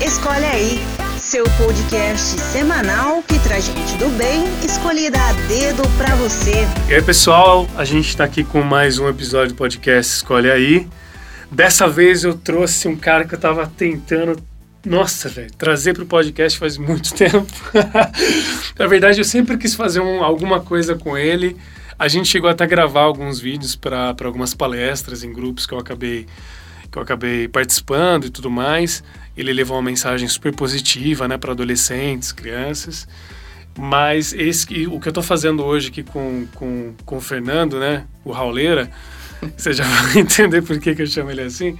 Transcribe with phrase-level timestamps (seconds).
[0.00, 0.78] Escolhe aí,
[1.18, 6.52] seu podcast semanal que traz gente do bem, escolhida a dedo pra você.
[6.88, 10.88] E aí, pessoal, a gente tá aqui com mais um episódio do podcast Escolhe aí.
[11.50, 14.40] Dessa vez eu trouxe um cara que eu tava tentando
[14.86, 17.52] nossa, velho, trazer para o podcast faz muito tempo.
[18.78, 21.56] Na verdade, eu sempre quis fazer um, alguma coisa com ele.
[21.98, 25.78] A gente chegou até a gravar alguns vídeos para algumas palestras em grupos que eu
[25.78, 26.26] acabei
[26.90, 29.02] que eu acabei participando e tudo mais.
[29.38, 33.08] Ele levou uma mensagem super positiva, né, para adolescentes, crianças.
[33.78, 38.04] Mas esse, o que eu estou fazendo hoje aqui com, com, com o Fernando, né,
[38.24, 38.90] o Rauleira,
[39.56, 41.78] você já vai entender por que, que eu chamo ele assim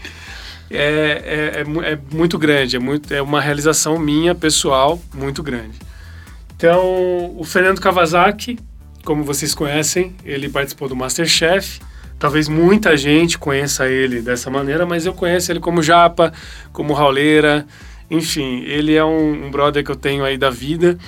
[0.71, 5.79] é, é, é, é, muito grande, é, muito, é uma realização minha, pessoal, muito grande.
[6.57, 8.59] Então, o Fernando Kawasaki,
[9.05, 11.81] como vocês conhecem, ele participou do Masterchef.
[12.19, 16.33] Talvez muita gente conheça ele dessa maneira, mas eu conheço ele como Japa,
[16.73, 17.65] como Rauleira,
[18.11, 20.99] enfim, ele é um, um brother que eu tenho aí da vida.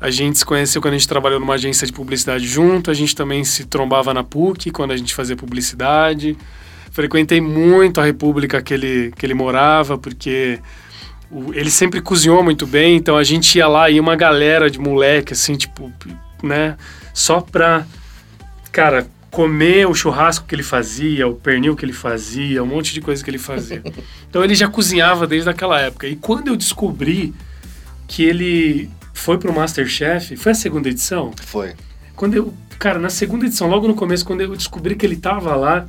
[0.00, 3.14] A gente se conheceu quando a gente trabalhou numa agência de publicidade junto, a gente
[3.14, 6.36] também se trombava na PUC quando a gente fazia publicidade.
[6.90, 10.60] Frequentei muito a república que ele, que ele morava, porque
[11.30, 14.78] o, ele sempre cozinhou muito bem, então a gente ia lá e uma galera de
[14.78, 15.90] moleque, assim, tipo,
[16.42, 16.76] né,
[17.14, 17.86] só pra,
[18.70, 23.00] cara, comer o churrasco que ele fazia, o pernil que ele fazia, um monte de
[23.00, 23.82] coisa que ele fazia.
[24.28, 26.06] Então ele já cozinhava desde aquela época.
[26.06, 27.34] E quando eu descobri
[28.08, 31.34] que ele foi pro Masterchef, foi a segunda edição?
[31.44, 31.74] Foi.
[32.16, 35.54] Quando eu, cara, na segunda edição, logo no começo, quando eu descobri que ele tava
[35.54, 35.86] lá,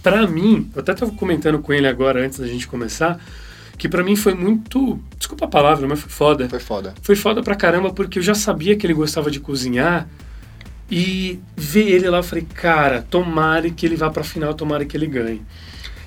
[0.00, 3.18] para mim, eu até estava comentando com ele agora antes da gente começar,
[3.76, 6.48] que para mim foi muito, desculpa a palavra, mas foi foda.
[6.48, 6.94] Foi foda.
[7.02, 10.06] Foi foda pra caramba porque eu já sabia que ele gostava de cozinhar
[10.90, 14.96] e ver ele lá, eu falei, cara, tomara que ele vá pra final, tomara que
[14.96, 15.42] ele ganhe.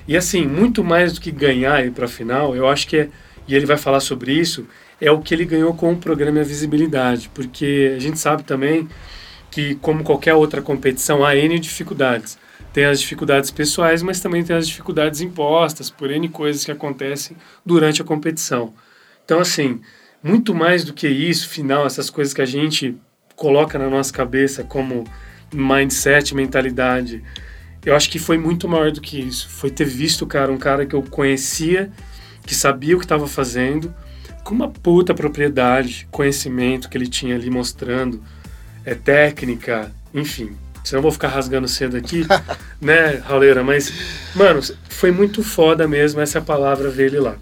[0.06, 3.08] E assim, muito mais do que ganhar ir pra final, eu acho que é,
[3.48, 4.66] e ele vai falar sobre isso,
[5.00, 8.88] é o que ele ganhou com o programa A Visibilidade, porque a gente sabe também
[9.50, 12.38] que, como qualquer outra competição, há N dificuldades
[12.74, 17.36] tem as dificuldades pessoais, mas também tem as dificuldades impostas por N coisas que acontecem
[17.64, 18.74] durante a competição.
[19.24, 19.80] Então, assim,
[20.20, 22.96] muito mais do que isso, final, essas coisas que a gente
[23.36, 25.04] coloca na nossa cabeça como
[25.52, 27.22] mindset, mentalidade,
[27.84, 29.48] eu acho que foi muito maior do que isso.
[29.48, 31.90] Foi ter visto, cara, um cara que eu conhecia,
[32.46, 33.94] que sabia o que estava fazendo,
[34.42, 38.22] com uma puta propriedade, conhecimento que ele tinha ali mostrando,
[38.84, 42.26] é técnica, enfim, Senão eu vou ficar rasgando cedo aqui,
[42.78, 43.64] né, Rauleira?
[43.64, 43.90] Mas,
[44.34, 47.36] mano, foi muito foda mesmo essa palavra ver ele lá.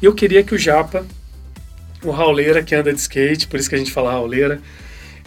[0.00, 1.04] E eu queria que o Japa,
[2.02, 4.58] o Rauleira que anda de skate, por isso que a gente fala Rauleira,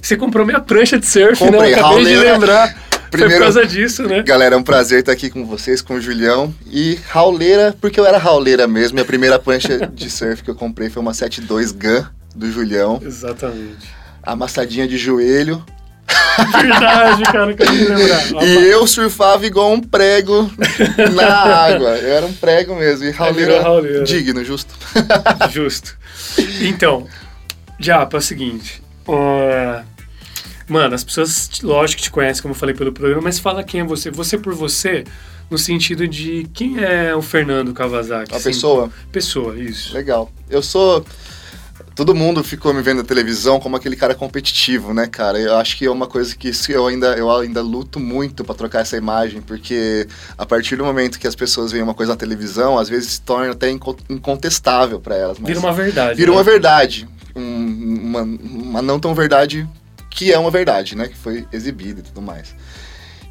[0.02, 1.68] você comprou minha prancha de surf, Comprei, né?
[1.72, 2.20] Eu acabei Rauleira.
[2.20, 2.76] de lembrar.
[3.12, 4.24] Primeiro, foi por causa disso, né?
[4.24, 6.54] Galera, é um prazer estar aqui com vocês, com o Julião.
[6.68, 8.96] E Rauleira, porque eu era Rauleira mesmo.
[8.96, 13.02] Minha primeira prancha de surf que eu comprei foi uma 72 Gun do Julião.
[13.06, 13.90] Exatamente.
[14.24, 15.62] Amassadinha de joelho.
[16.62, 18.44] Verdade, cara, que eu lembrar.
[18.44, 20.50] E eu surfava igual um prego
[21.14, 21.90] na água.
[21.98, 23.06] Eu era um prego mesmo.
[23.06, 24.04] E Rauleira, virou Rauleira.
[24.04, 24.74] digno, justo.
[25.52, 25.98] Justo.
[26.62, 27.06] Então,
[27.80, 28.82] Japa, é o seguinte.
[29.06, 29.82] ó,
[30.72, 33.82] mano, as pessoas, lógico que te conhecem, como eu falei pelo programa, mas fala quem
[33.82, 34.10] é você.
[34.10, 35.04] Você por você,
[35.50, 38.34] no sentido de quem é o Fernando Kawasaki?
[38.34, 38.50] A assim?
[38.50, 38.90] pessoa?
[39.12, 39.94] Pessoa, isso.
[39.94, 40.32] Legal.
[40.50, 41.06] Eu sou.
[41.94, 45.38] Todo mundo ficou me vendo na televisão como aquele cara competitivo, né, cara?
[45.38, 48.80] Eu acho que é uma coisa que eu ainda, eu ainda luto muito para trocar
[48.80, 52.80] essa imagem, porque a partir do momento que as pessoas veem uma coisa na televisão,
[52.80, 55.38] às vezes se torna até inco- incontestável para elas.
[55.38, 56.16] Vira uma verdade.
[56.18, 56.38] Vira né?
[56.38, 57.10] uma verdade.
[57.36, 59.68] Um- uma, uma não tão verdade
[60.12, 61.08] que é uma verdade, né?
[61.08, 62.54] Que foi exibida e tudo mais.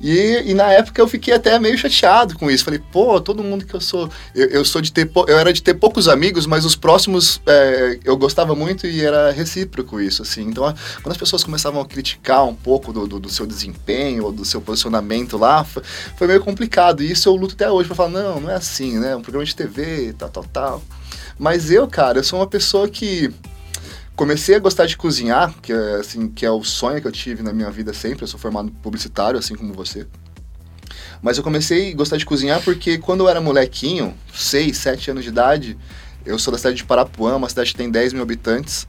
[0.03, 2.65] E, e na época eu fiquei até meio chateado com isso.
[2.65, 4.09] Falei, pô, todo mundo que eu sou.
[4.35, 5.11] Eu, eu sou de ter.
[5.29, 9.31] Eu era de ter poucos amigos, mas os próximos é, eu gostava muito e era
[9.31, 10.41] recíproco isso, assim.
[10.45, 14.25] Então, a- quando as pessoas começavam a criticar um pouco do, do, do seu desempenho
[14.25, 15.83] ou do seu posicionamento lá, foi,
[16.17, 17.03] foi meio complicado.
[17.03, 19.15] E isso eu luto até hoje pra falar, não, não é assim, né?
[19.15, 20.83] Um programa de TV, tal, tal, tal.
[21.39, 23.31] Mas eu, cara, eu sou uma pessoa que
[24.21, 27.43] comecei a gostar de cozinhar, que é, assim, que é o sonho que eu tive
[27.43, 28.23] na minha vida sempre.
[28.23, 30.07] Eu sou formado publicitário, assim como você.
[31.23, 35.25] Mas eu comecei a gostar de cozinhar porque quando eu era molequinho, 6, 7 anos
[35.25, 35.79] de idade,
[36.27, 38.87] eu sou da cidade de Parapuã, uma cidade que tem 10 mil habitantes.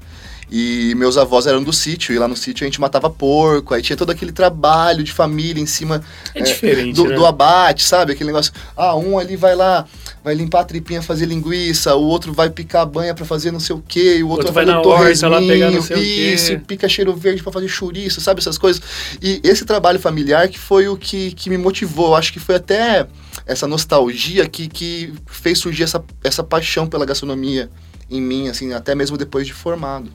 [0.52, 3.82] E meus avós eram do sítio, e lá no sítio a gente matava porco, aí
[3.82, 6.04] tinha todo aquele trabalho de família em cima
[6.36, 7.16] É diferente, do, né?
[7.16, 8.12] do abate, sabe?
[8.12, 8.52] Aquele negócio.
[8.76, 9.86] Ah, um ali vai lá,
[10.22, 13.62] vai limpar a tripinha, fazer linguiça, o outro vai picar a banha pra fazer não
[13.62, 15.96] sei o quê, e o outro, Outro vai vai na horta lá pegar não sei
[15.96, 16.34] o quê.
[16.34, 18.42] isso, pica cheiro verde pra fazer chouriço, sabe?
[18.42, 18.82] Essas coisas.
[19.22, 22.08] E esse trabalho familiar que foi o que, que me motivou.
[22.08, 23.08] Eu acho que foi até
[23.46, 27.70] essa nostalgia que, que fez surgir essa, essa paixão pela gastronomia
[28.10, 30.12] em mim, assim, até mesmo depois de formado.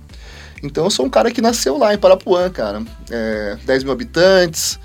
[0.63, 2.83] Então eu sou um cara que nasceu lá em Parapuã, cara.
[3.11, 4.79] É, 10 mil habitantes,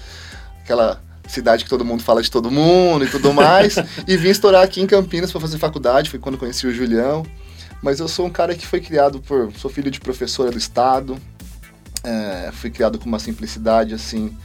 [0.62, 3.76] aquela cidade que todo mundo fala de todo mundo e tudo mais.
[4.08, 7.26] e vim estourar aqui em Campinas para fazer faculdade, foi quando conheci o Julião.
[7.82, 9.52] Mas eu sou um cara que foi criado por.
[9.58, 11.18] Sou filho de professora do Estado.
[12.04, 14.36] É, fui criado com uma simplicidade assim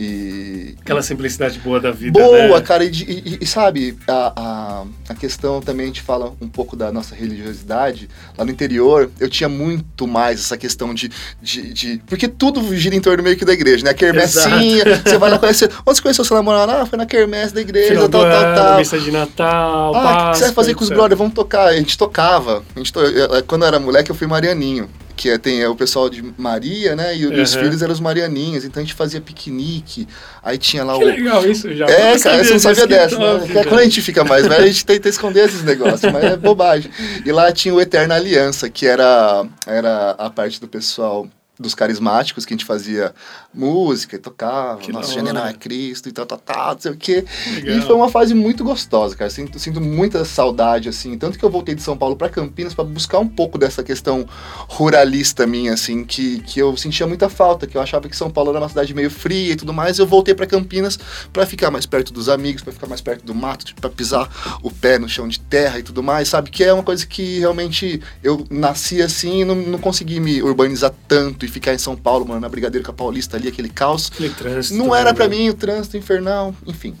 [0.00, 2.60] e, Aquela simplicidade boa da vida, Boa, né?
[2.62, 6.74] cara, e, e, e sabe, a, a, a, questão também, a gente fala um pouco
[6.74, 8.08] da nossa religiosidade.
[8.38, 11.10] Lá no interior, eu tinha muito mais essa questão de.
[11.42, 13.90] de, de porque tudo gira em torno meio que da igreja, né?
[13.90, 15.70] A quermessinha, você vai lá conhecer.
[15.86, 16.72] Onde você conheceu seu namorado?
[16.72, 18.78] Ah, foi na quermesse da igreja, Final tal, tal, ano, tal.
[18.78, 21.18] Missa de Natal, Ah, o que você vai fazer com os brothers?
[21.18, 21.66] Vamos tocar.
[21.66, 22.64] A gente tocava.
[22.74, 23.00] A gente to...
[23.46, 24.88] Quando eu era moleque, eu fui marianinho.
[25.20, 27.14] Que é, tem é, o pessoal de Maria, né?
[27.14, 27.60] E os Uhum.
[27.62, 28.64] filhos eram os marianinhos.
[28.64, 30.08] Então a gente fazia piquenique.
[30.42, 31.06] Aí tinha lá Que o.
[31.08, 31.84] legal isso já.
[31.84, 33.38] É, cara, você não sabia dessa, né?
[33.40, 33.68] Porque velho.
[33.68, 36.90] quando a gente fica mais velho, a gente tenta esconder esses negócios, mas é bobagem.
[37.26, 41.28] E lá tinha o Eterna Aliança, que era, era a parte do pessoal
[41.60, 43.14] dos carismáticos, que a gente fazia
[43.52, 46.96] música e tocava, Que Nosso General é Cristo e tal, tal, tal, não sei o
[46.96, 47.24] quê.
[47.54, 47.76] Legal.
[47.76, 49.30] E foi uma fase muito gostosa, cara.
[49.30, 51.18] Sinto, sinto muita saudade, assim.
[51.18, 54.26] Tanto que eu voltei de São Paulo para Campinas para buscar um pouco dessa questão
[54.68, 58.50] ruralista minha, assim, que, que eu sentia muita falta, que eu achava que São Paulo
[58.50, 59.98] era uma cidade meio fria e tudo mais.
[59.98, 60.98] Eu voltei para Campinas
[61.30, 64.70] para ficar mais perto dos amigos, para ficar mais perto do mato, para pisar o
[64.70, 66.50] pé no chão de terra e tudo mais, sabe?
[66.50, 70.92] Que é uma coisa que realmente eu nasci assim e não, não consegui me urbanizar
[71.06, 74.10] tanto e ficar em São Paulo, mano, na Brigadeiro com a Paulista ali, aquele caos.
[74.12, 75.38] Aquele trânsito, Não né, era pra meu?
[75.38, 76.94] mim o trânsito infernal, enfim.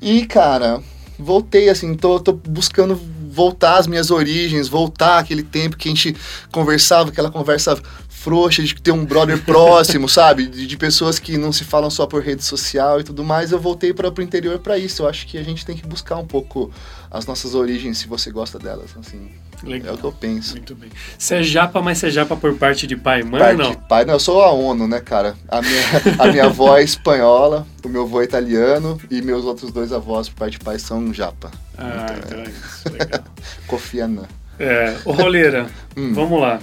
[0.00, 0.82] E, cara,
[1.18, 2.94] voltei assim, tô, tô buscando
[3.30, 6.16] voltar às minhas origens, voltar aquele tempo que a gente
[6.50, 10.46] conversava, aquela conversa frouxa de ter um brother próximo, sabe?
[10.46, 13.52] De, de pessoas que não se falam só por rede social e tudo mais.
[13.52, 15.02] Eu voltei para o interior para isso.
[15.02, 16.70] Eu acho que a gente tem que buscar um pouco
[17.10, 19.30] as nossas origens, se você gosta delas, assim.
[19.64, 19.94] É Legal.
[19.94, 20.52] o que eu penso.
[20.56, 20.88] Muito bem.
[21.18, 23.68] Você é japa, mas você é japa por parte de pai e mãe Parte- ou
[23.68, 23.74] não?
[23.74, 25.34] Pai, não, eu sou a ONU, né, cara?
[25.48, 25.82] A minha,
[26.18, 30.28] a minha avó é espanhola, o meu avô é italiano e meus outros dois avós,
[30.28, 31.50] por parte de pai, são japa.
[31.76, 32.92] Ah, então é isso.
[32.92, 33.20] Legal.
[33.66, 34.24] Kofi Annan.
[34.58, 35.66] É, ô Roleira,
[35.96, 36.12] Hum.
[36.14, 36.58] vamos lá.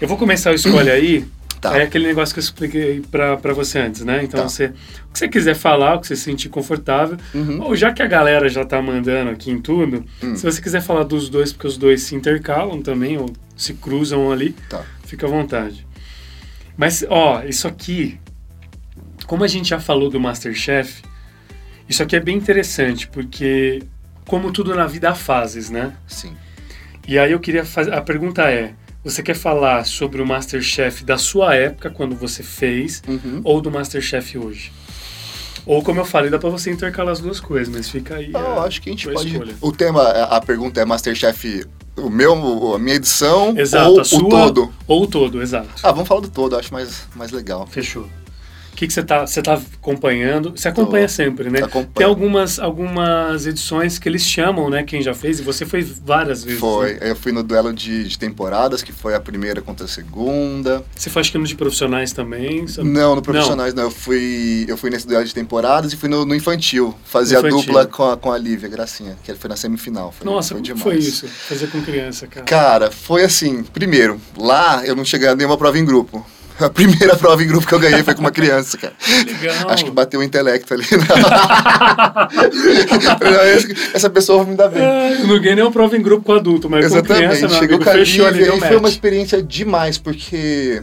[0.00, 1.24] Eu vou começar o Escolhe Aí.
[1.70, 1.78] Tá.
[1.78, 4.22] É aquele negócio que eu expliquei pra, pra você antes, né?
[4.22, 4.48] Então, Tá.
[4.48, 7.16] você, o que você quiser falar, o que você se sentir confortável.
[7.34, 7.62] Uhum.
[7.62, 10.36] Ou já que a galera já tá mandando aqui em tudo, Hum.
[10.36, 14.30] se você quiser falar dos dois, porque os dois se intercalam também, ou se cruzam
[14.30, 14.82] ali, Tá.
[15.06, 15.86] fica à vontade.
[16.76, 18.20] Mas, ó, isso aqui,
[19.26, 21.02] como a gente já falou do Masterchef,
[21.88, 23.82] isso aqui é bem interessante, porque,
[24.26, 25.92] como tudo na vida há fases, né?
[26.06, 26.34] Sim.
[27.08, 27.92] E aí eu queria fazer.
[27.94, 28.74] A pergunta é:
[29.04, 33.40] você quer falar sobre o Masterchef da sua época, quando você fez, Uhum.
[33.44, 34.72] ou do Masterchef hoje?
[35.66, 38.30] Ou, como eu falei, dá pra você intercalar as duas coisas, mas fica aí.
[38.32, 39.28] Eu a acho que a gente pode.
[39.30, 39.54] escolha.
[39.62, 41.64] O tema, a pergunta é Masterchef,
[41.96, 44.72] o meu, a minha edição Exato, ou a sua o todo?
[44.86, 45.68] ou o todo, exato.
[45.82, 47.66] Ah, vamos falar do todo, acho mais, mais legal.
[47.66, 48.06] Fechou.
[48.84, 50.52] Que, que você tá, você tá acompanhando?
[50.54, 51.12] Você acompanha Tô.
[51.12, 51.60] sempre, né?
[51.60, 51.88] Acompanho.
[51.94, 54.82] Tem algumas, algumas edições que eles chamam, né?
[54.82, 56.60] Quem já fez, e você foi várias vezes.
[56.60, 57.10] Foi, né?
[57.10, 60.84] eu fui no duelo de, de temporadas, que foi a primeira contra a segunda.
[60.94, 62.66] Você acho que no de profissionais também.
[62.66, 62.88] sabe?
[62.88, 63.84] Não, no profissionais não.
[63.84, 66.94] Eu fui, eu fui nesse duelo de temporadas e fui no, no infantil.
[67.04, 67.60] Fazer a Infantil.
[67.60, 70.12] dupla com a, com a Lívia Gracinha, que foi na semifinal.
[70.12, 70.82] Foi, Nossa, foi como demais.
[70.82, 71.26] foi isso?
[71.26, 72.44] Fazer com criança, cara.
[72.44, 73.62] Cara, foi assim.
[73.62, 76.24] Primeiro, lá eu não cheguei a nenhuma prova em grupo.
[76.60, 78.94] A primeira prova em grupo que eu ganhei foi com uma criança, cara.
[79.26, 79.70] Legal.
[79.70, 80.84] Acho que bateu o intelecto ali.
[83.92, 84.82] Essa pessoa vai me dar bem.
[84.82, 87.26] Eu não ganhei nenhuma prova em grupo com adulto, mas com Exatamente.
[87.26, 90.82] criança, meu Chegou amigo, com a fechou ali, deu e foi uma experiência demais, porque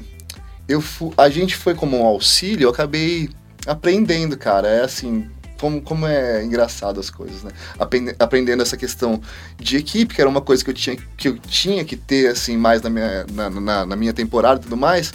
[0.67, 3.29] eu fu- a gente foi como um auxílio, eu acabei
[3.65, 4.67] aprendendo, cara.
[4.67, 5.25] É assim,
[5.59, 7.51] como, como é engraçado as coisas, né?
[7.79, 9.21] Aprende- aprendendo essa questão
[9.59, 12.57] de equipe, que era uma coisa que eu tinha que, eu tinha que ter, assim,
[12.57, 15.13] mais na minha, na, na, na minha temporada e tudo mais.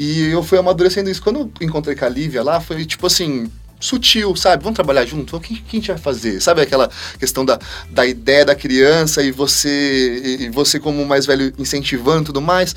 [0.00, 1.20] E eu fui amadurecendo isso.
[1.20, 3.50] Quando eu encontrei com a Lívia lá, foi tipo assim,
[3.80, 4.62] sutil, sabe?
[4.62, 5.36] Vamos trabalhar junto?
[5.36, 6.40] O que, que a gente vai fazer?
[6.40, 6.88] Sabe aquela
[7.18, 7.58] questão da,
[7.90, 12.76] da ideia da criança e você, e- você como mais velho incentivando e tudo mais.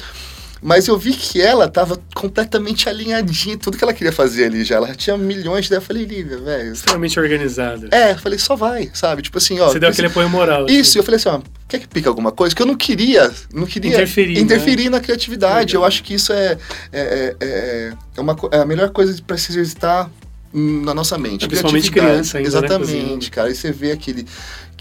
[0.64, 4.64] Mas eu vi que ela tava completamente alinhadinha em tudo que ela queria fazer ali
[4.64, 4.76] já.
[4.76, 5.82] Ela tinha milhões de ideias.
[5.84, 6.72] Eu falei, Lívia, velho.
[6.74, 7.88] Extremamente organizada.
[7.92, 9.24] É, eu falei, só vai, sabe?
[9.24, 9.70] Tipo assim, ó.
[9.70, 10.68] Você deu assim, aquele apoio moral.
[10.68, 11.00] isso, assim.
[11.00, 12.56] eu falei assim, ó, quer que pique alguma coisa?
[12.56, 14.40] Que eu não queria, não queria Interferir, né?
[14.42, 15.72] interferir na criatividade.
[15.74, 15.82] Legal.
[15.82, 16.56] Eu acho que isso é,
[16.94, 20.12] é, é, é uma, co- é a melhor coisa para se exercitar
[20.54, 21.46] na nossa mente.
[21.46, 23.32] É, principalmente criança ainda, né, Exatamente, cozinhando.
[23.32, 23.50] cara.
[23.50, 24.28] E você vê aquele,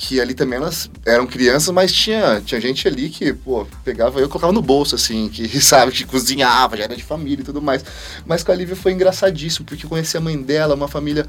[0.00, 4.30] que ali também elas eram crianças, mas tinha, tinha gente ali que, pô, pegava eu
[4.30, 7.85] colocava no bolso, assim, que, sabe, que cozinhava, já era de família e tudo mais.
[8.25, 11.26] Mas com a Lívia foi engraçadíssimo, porque eu conheci a mãe dela, uma família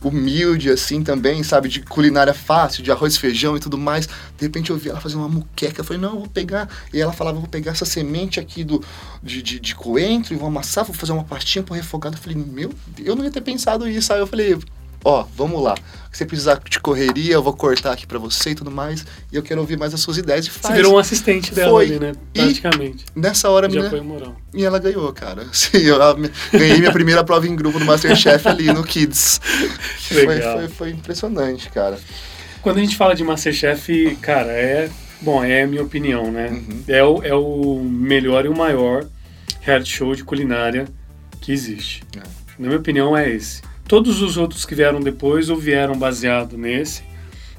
[0.00, 4.06] humilde, assim, também, sabe, de culinária fácil, de arroz, feijão e tudo mais.
[4.06, 6.68] De repente eu vi ela fazer uma muqueca, eu falei, não, eu vou pegar.
[6.94, 8.80] E ela falava, vou pegar essa semente aqui do,
[9.20, 12.14] de, de, de coentro e vou amassar, vou fazer uma pastinha pro refogado.
[12.14, 12.72] Eu falei, meu,
[13.04, 14.12] eu não ia ter pensado isso.
[14.12, 14.56] Aí eu falei,
[15.04, 15.74] ó, vamos lá.
[16.12, 19.04] Se você precisar de correria, eu vou cortar aqui para você e tudo mais.
[19.32, 20.46] E eu quero ouvir mais as suas ideias.
[20.46, 20.66] E faz.
[20.66, 21.86] Você virou um assistente dela Foi.
[21.86, 22.12] ali, né?
[22.34, 23.06] Praticamente.
[23.16, 24.36] E nessa hora, Já menina, foi moral.
[24.52, 25.46] e ela ganhou, cara.
[25.52, 25.98] Sim, eu
[26.52, 29.40] ganhei minha primeira prova em grupo no Masterchef ali no Kids.
[30.12, 30.58] Foi, Legal.
[30.58, 31.98] foi, foi impressionante, cara.
[32.60, 34.90] Quando a gente fala de Masterchef, cara, é.
[35.22, 36.48] Bom, é a minha opinião, né?
[36.48, 36.84] Uhum.
[36.86, 39.06] É, o, é o melhor e o maior
[39.62, 40.86] reality show de culinária
[41.40, 42.02] que existe.
[42.16, 42.20] É.
[42.58, 43.62] Na minha opinião, é esse.
[43.92, 47.02] Todos os outros que vieram depois ou vieram baseado nesse,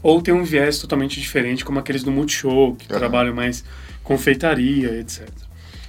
[0.02, 2.98] ou tem um viés totalmente diferente, como aqueles do Multishow, que Aham.
[2.98, 3.64] trabalham mais
[4.02, 5.30] confeitaria, etc.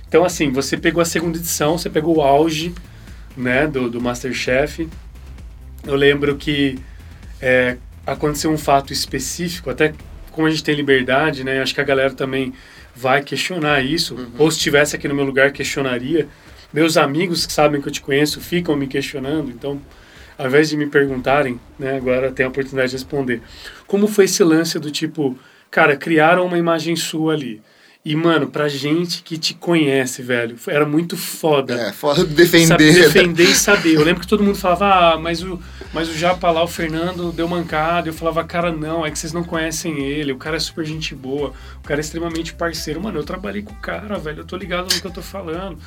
[0.07, 2.75] Então, assim, você pegou a segunda edição, você pegou o auge
[3.35, 4.87] né, do, do Masterchef.
[5.83, 6.79] Eu lembro que
[7.41, 9.95] é, aconteceu um fato específico, até
[10.31, 11.63] como a gente tem liberdade, né?
[11.63, 12.53] Acho que a galera também
[12.95, 16.29] vai questionar isso, ou se estivesse aqui no meu lugar, questionaria.
[16.71, 19.81] Meus amigos que sabem que eu te conheço ficam me questionando, então,
[20.39, 23.41] ao invés de me perguntarem, né, agora tem a oportunidade de responder.
[23.87, 25.39] Como foi esse lance do tipo,
[25.71, 27.63] cara, criaram uma imagem sua ali.
[28.05, 31.75] E, mano, pra gente que te conhece, velho, era muito foda.
[31.75, 32.67] É, fora defender.
[32.67, 33.95] Sabe, defender e saber.
[33.95, 35.59] Eu lembro que todo mundo falava, ah, mas o,
[35.91, 38.11] mas o Japa lá, o Fernando, deu mancada.
[38.11, 40.33] Eu falava, cara, não, é que vocês não conhecem ele.
[40.33, 41.55] O cara é super gente boa.
[41.79, 43.01] O cara é extremamente parceiro.
[43.01, 44.41] Mano, eu trabalhei com o cara, velho.
[44.41, 45.79] Eu tô ligado no que eu tô falando.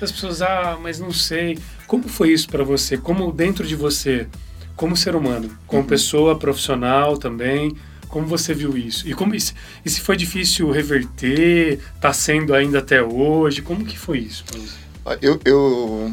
[0.00, 1.58] As pessoas, ah, mas não sei.
[1.86, 2.96] Como foi isso pra você?
[2.96, 4.26] Como dentro de você,
[4.74, 7.76] como ser humano, como pessoa profissional também,
[8.08, 9.06] como você viu isso?
[9.08, 11.80] E, como, se, e se foi difícil reverter?
[12.00, 13.62] Tá sendo ainda até hoje?
[13.62, 15.18] Como que foi isso você?
[15.22, 16.12] Eu, eu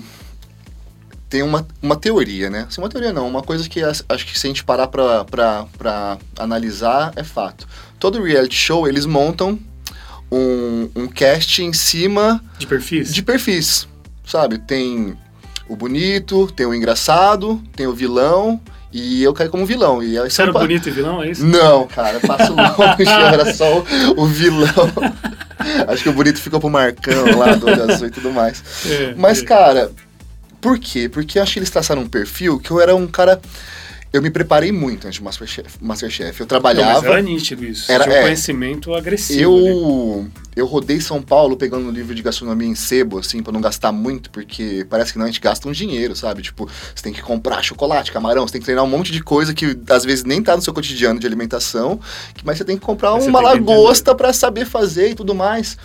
[1.29, 2.65] tenho uma, uma teoria, né?
[2.67, 7.11] Assim, uma teoria não, uma coisa que acho que se a gente parar pra analisar
[7.15, 7.67] é fato.
[7.99, 9.57] Todo reality show, eles montam
[10.31, 13.13] um, um cast em cima De perfis?
[13.13, 13.87] de perfis,
[14.25, 14.59] sabe?
[14.59, 15.17] Tem
[15.67, 18.61] o bonito, tem o engraçado, tem o vilão,
[18.93, 20.01] e eu caí como vilão.
[20.03, 21.45] E Você era pa- bonito e vilão, é isso?
[21.45, 23.85] Não, cara, eu passo longe, eu era só o,
[24.21, 24.69] o vilão.
[25.87, 28.63] Acho que o bonito ficou pro Marcão lá, do olho azul e tudo mais.
[28.85, 29.45] É, Mas, é.
[29.45, 29.91] cara,
[30.61, 31.09] por quê?
[31.09, 33.41] Porque eu acho que eles traçaram um perfil que eu era um cara.
[34.13, 35.75] Eu me preparei muito antes do Masterchef.
[35.81, 36.39] Masterchef.
[36.39, 37.01] Eu Não, trabalhava.
[37.01, 37.91] mas era nítido isso.
[37.91, 38.21] Era- Tinha um é.
[38.21, 39.57] conhecimento agressivo.
[39.57, 39.67] ali.
[39.67, 43.59] Eu, eu rodei São Paulo pegando um livro de gastronomia em sebo, assim, pra não
[43.59, 46.43] gastar muito, porque parece que não, a gente gasta um dinheiro, sabe?
[46.43, 49.51] Tipo, você tem que comprar chocolate, camarão, você tem que treinar um monte de coisa
[49.51, 51.99] que às vezes nem tá no seu cotidiano de alimentação,
[52.43, 55.75] mas você tem que comprar Mas uma lagosta pra saber fazer e tudo mais.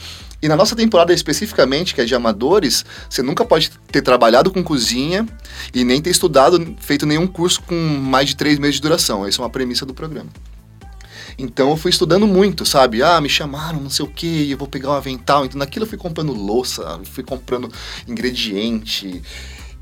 [0.40, 4.62] E na nossa temporada especificamente, que é de amadores, você nunca pode ter trabalhado com
[4.62, 5.26] cozinha
[5.74, 9.26] e nem ter estudado, feito nenhum curso com mais de três meses de duração.
[9.26, 10.30] Essa é uma premissa do programa.
[11.36, 13.02] Então eu fui estudando muito, sabe?
[13.02, 15.44] Ah, me chamaram, não sei o que, eu vou pegar um avental.
[15.44, 17.72] Então naquilo eu fui comprando louça, fui comprando
[18.06, 19.22] ingrediente.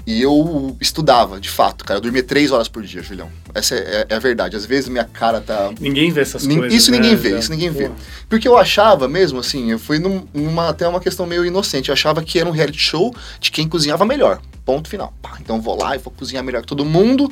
[0.06, 1.98] E eu estudava, de fato, cara.
[1.98, 3.28] Eu dormia três horas por dia, Julião.
[3.52, 4.54] Essa é, é a verdade.
[4.56, 5.70] Às vezes minha cara tá.
[5.80, 6.72] Ninguém vê essas coisas.
[6.72, 6.98] isso né?
[6.98, 7.88] ninguém vê, isso ninguém vê.
[7.88, 7.94] Pô,
[8.28, 11.88] Porque eu achava mesmo, assim, eu fui num- numa até uma questão meio inocente.
[11.88, 14.40] Eu achava que era um reality show de quem cozinhava melhor.
[14.64, 15.12] Ponto final.
[15.20, 17.28] Pá, então eu vou lá e vou cozinhar melhor que todo mundo,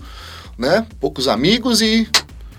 [0.59, 0.85] né?
[0.99, 2.09] Poucos amigos e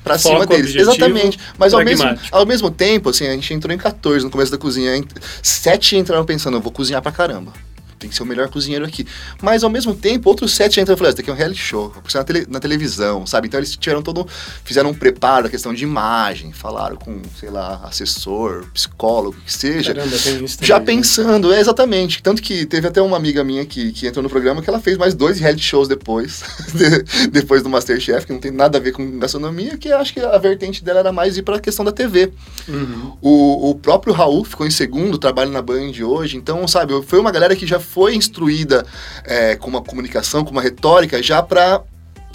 [0.01, 0.67] pra Foco, cima deles.
[0.67, 1.39] objetivo, Exatamente.
[1.57, 4.57] Mas ao mesmo, ao mesmo tempo, assim, a gente entrou em 14 no começo da
[4.57, 5.03] cozinha.
[5.43, 7.51] Sete entraram pensando, eu vou cozinhar pra caramba.
[7.97, 9.07] Tem que ser o melhor cozinheiro aqui.
[9.41, 11.93] Mas ao mesmo tempo, outros sete entraram e falaram, isso daqui é um reality show,
[12.13, 13.47] na, tele- na televisão, sabe?
[13.47, 14.27] Então eles tiveram todo.
[14.63, 19.93] Fizeram um preparo da questão de imagem, falaram com, sei lá, assessor, psicólogo, que seja.
[19.93, 20.85] Caramba, tem isso Já né?
[20.85, 22.21] pensando, é exatamente.
[22.21, 24.97] Tanto que teve até uma amiga minha que, que entrou no programa que ela fez
[24.97, 28.91] mais dois reality shows depois, de- depois do Masterchef, que não tem nada a ver
[28.91, 32.31] com gastronomia, que acho que a vertente dela era mais ir pra questão da TV.
[32.67, 33.17] Uhum.
[33.21, 36.37] O, o próprio Raul ficou em segundo, trabalha na Band hoje.
[36.37, 38.85] Então, sabe, foi uma galera que já foi instruída
[39.23, 41.81] é, com uma comunicação, com uma retórica, já pra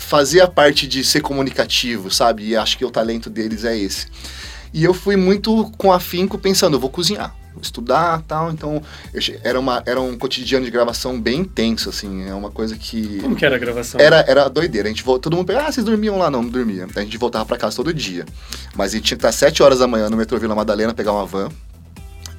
[0.00, 2.48] fazer a parte de ser comunicativo, sabe?
[2.48, 4.06] E acho que o talento deles é esse.
[4.72, 8.50] E eu fui muito com afinco pensando, eu vou cozinhar, vou estudar tal.
[8.50, 8.82] Então,
[9.42, 12.28] era, uma, era um cotidiano de gravação bem intenso, assim.
[12.28, 13.18] É uma coisa que.
[13.20, 14.00] Como que era a gravação?
[14.00, 14.88] Era, era doideira.
[14.88, 16.30] A gente todo mundo pergunta, ah, vocês dormiam lá?
[16.30, 16.86] Não, não dormia.
[16.94, 18.24] A gente voltava pra casa todo dia.
[18.74, 20.94] Mas a gente tinha que estar às 7 horas da manhã no metrô Vila Madalena,
[20.94, 21.50] pegar uma van.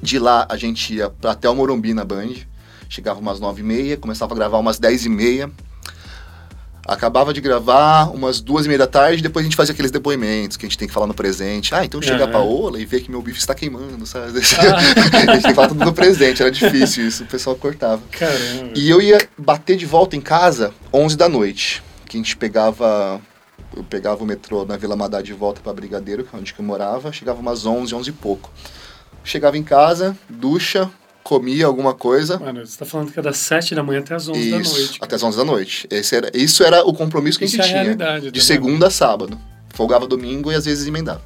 [0.02, 2.32] De lá a gente ia até o Morumbi na Band.
[2.92, 5.50] Chegava umas 9 e meia, começava a gravar umas 10 e meia.
[6.86, 10.58] Acabava de gravar umas duas e meia da tarde, depois a gente fazia aqueles depoimentos
[10.58, 11.74] que a gente tem que falar no presente.
[11.74, 12.28] Ah, então chega Aham.
[12.28, 14.36] a Paola e vê que meu bife está queimando, sabe?
[14.36, 18.02] a gente tem que falar tudo no presente, era difícil isso, o pessoal cortava.
[18.10, 18.72] Caramba.
[18.76, 23.18] E eu ia bater de volta em casa 11 da noite, que a gente pegava
[23.74, 26.60] eu pegava o metrô na Vila Madá de volta para Brigadeiro, que é onde que
[26.60, 28.50] eu morava, chegava umas 11, 11 e pouco.
[29.24, 30.90] Chegava em casa, ducha,
[31.22, 34.28] comia alguma coisa, Mano, você tá falando que é das 7 da manhã até as
[34.28, 34.98] 11 da isso, noite.
[35.00, 35.86] até as 11 da noite.
[35.90, 38.30] Esse era, isso era o compromisso que Isso a é gente a tinha.
[38.32, 39.38] De tá segunda a sábado.
[39.74, 41.22] Folgava domingo e às vezes emendava.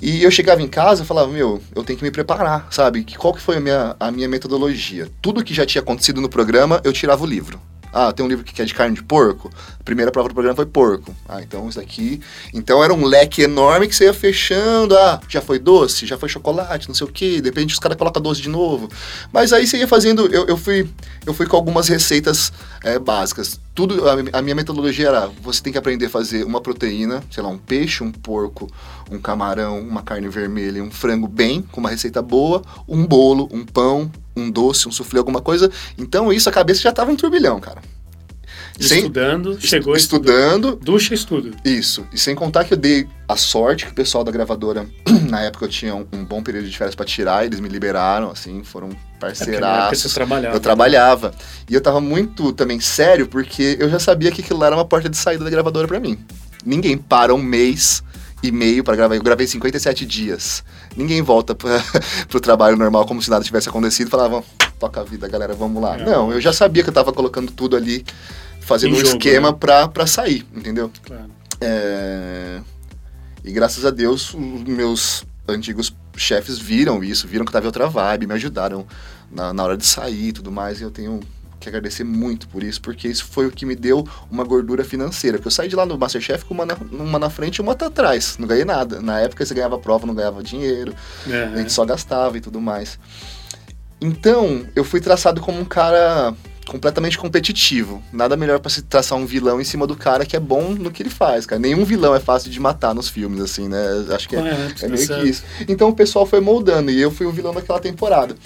[0.00, 3.02] E eu chegava em casa e falava, meu, eu tenho que me preparar, sabe?
[3.02, 5.08] Que- Qual que foi a minha, a minha metodologia?
[5.22, 7.58] Tudo que já tinha acontecido no programa, eu tirava o livro.
[7.98, 9.50] Ah, tem um livro que é de carne de porco.
[9.80, 11.16] A primeira prova do programa foi porco.
[11.26, 12.20] Ah, então isso aqui.
[12.52, 14.94] Então era um leque enorme que você ia fechando.
[14.94, 17.40] Ah, já foi doce, já foi chocolate, não sei o quê.
[17.40, 18.90] De repente os caras colocam doce de novo.
[19.32, 20.26] Mas aí você ia fazendo.
[20.26, 20.86] Eu, eu, fui,
[21.24, 22.52] eu fui com algumas receitas
[22.84, 23.58] é, básicas.
[23.74, 27.42] Tudo, a, a minha metodologia era: você tem que aprender a fazer uma proteína, sei
[27.42, 28.70] lá, um peixe, um porco,
[29.10, 33.64] um camarão, uma carne vermelha, um frango bem, com uma receita boa, um bolo, um
[33.64, 35.70] pão, um doce, um soufflé, alguma coisa.
[35.96, 37.80] Então isso, a cabeça já tava um turbilhão, cara.
[38.78, 41.56] Sem- Estudando, chegou estudando, Ducha e estudo.
[41.64, 42.06] isso.
[42.12, 44.86] E sem contar que eu dei a sorte que o pessoal da gravadora,
[45.30, 48.30] na época eu tinha um, um bom período de férias pra tirar, eles me liberaram,
[48.30, 50.02] assim, foram É parceiraços.
[50.02, 50.54] você trabalhava.
[50.56, 51.34] Eu trabalhava.
[51.70, 54.84] E eu tava muito também sério, porque eu já sabia que aquilo lá era uma
[54.84, 56.18] porta de saída da gravadora pra mim.
[56.64, 58.02] Ninguém para um mês
[58.46, 59.14] e meio pra gravar.
[59.16, 60.64] Eu gravei 57 dias.
[60.96, 61.82] Ninguém volta pra,
[62.28, 64.42] pro trabalho normal como se nada tivesse acontecido e falava,
[64.78, 65.98] toca a vida, galera, vamos lá.
[65.98, 66.04] É.
[66.04, 68.04] Não, eu já sabia que eu tava colocando tudo ali,
[68.60, 69.56] fazendo Em um jogo, esquema né?
[69.58, 70.90] pra, pra sair, entendeu?
[71.04, 71.30] Claro.
[71.60, 72.60] É,
[73.44, 77.68] E graças a Deus, os meus antigos chefes viram isso, viram que eu tava em
[77.68, 78.86] outra vibe, me ajudaram
[79.30, 81.20] na, na hora de sair e tudo mais, e eu tenho
[81.70, 85.38] que agradecer muito por isso, porque isso foi o que me deu uma gordura financeira.
[85.38, 87.74] Porque eu saí de lá no Masterchef com uma na, uma na frente e uma
[87.74, 88.36] tá atrás.
[88.38, 89.00] Não ganhei nada.
[89.00, 90.94] Na época você ganhava prova, não ganhava dinheiro,
[91.28, 92.98] É, a gente só gastava e tudo mais.
[94.00, 96.34] Então, eu fui traçado como um cara
[96.66, 98.02] completamente competitivo.
[98.12, 100.90] Nada melhor pra se traçar um vilão em cima do cara que é bom no
[100.90, 101.60] que ele faz, cara.
[101.60, 103.78] Nenhum vilão é fácil de matar nos filmes, assim, né?
[104.10, 105.44] Acho que é, Correto, é meio que isso.
[105.68, 108.36] Então o pessoal foi moldando e eu fui o vilão daquela temporada.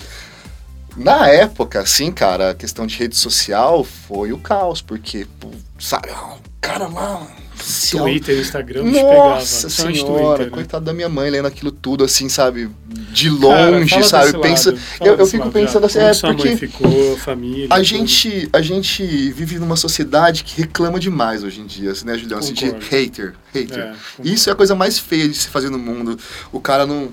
[0.96, 5.48] Na época, assim, cara, a questão de rede social foi o caos, porque, pô,
[5.78, 7.26] sabe, o cara lá.
[7.90, 9.14] Twitter, Instagram, pegava.
[9.14, 10.50] nossa Principalmente senhora, Twitter, né?
[10.52, 12.70] coitado da minha mãe lendo aquilo tudo assim, sabe?
[12.86, 14.40] De Cara, longe, fala sabe?
[14.40, 16.10] Pensa, lado, eu, eu fico lado pensando já.
[16.10, 17.66] assim, é porque ficou, família.
[17.68, 17.84] a tudo.
[17.84, 22.38] gente, a gente vive numa sociedade que reclama demais hoje em dia, assim, né, Julião?
[22.38, 23.78] Assim, de hater, hater.
[23.78, 26.18] É, Isso é a coisa mais feia de se fazer no mundo.
[26.50, 27.10] O cara não.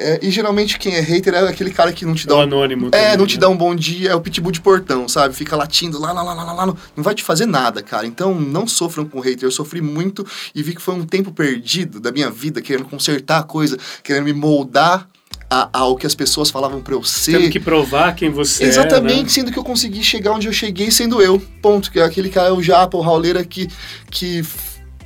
[0.00, 2.38] É, e geralmente quem é hater é aquele cara que não te é dá o
[2.38, 2.86] um anônimo.
[2.88, 3.40] é, também, não te né?
[3.42, 5.34] dá um bom dia, é o pitbull de portão, sabe?
[5.34, 8.06] Fica latindo lá, lá, lá, lá, lá, lá, não vai te fazer nada, cara.
[8.06, 9.46] Então não sofram com hater.
[9.46, 13.38] Eu sofri muito e vi que foi um tempo perdido da minha vida, querendo consertar
[13.38, 15.06] a coisa, querendo me moldar
[15.52, 17.32] a- ao que as pessoas falavam pra eu ser.
[17.38, 19.28] Tendo que provar quem você Exatamente, é, né?
[19.28, 21.42] sendo que eu consegui chegar onde eu cheguei sendo eu.
[21.60, 21.90] Ponto.
[21.90, 23.68] Que é aquele cara, o Japa, o Rauleira que,
[24.10, 24.44] que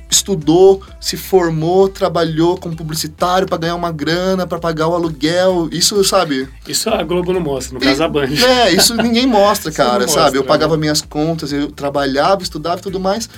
[0.09, 5.69] estudou, se formou, trabalhou como publicitário pra ganhar uma grana, pra pagar o aluguel.
[5.71, 6.47] Isso, sabe?
[6.67, 8.27] Isso a Globo não mostra, no caso a Band.
[8.27, 10.37] É, isso ninguém mostra, cara, mostra, sabe?
[10.37, 10.47] Eu né?
[10.47, 13.29] pagava minhas contas, eu trabalhava, estudava e tudo mais.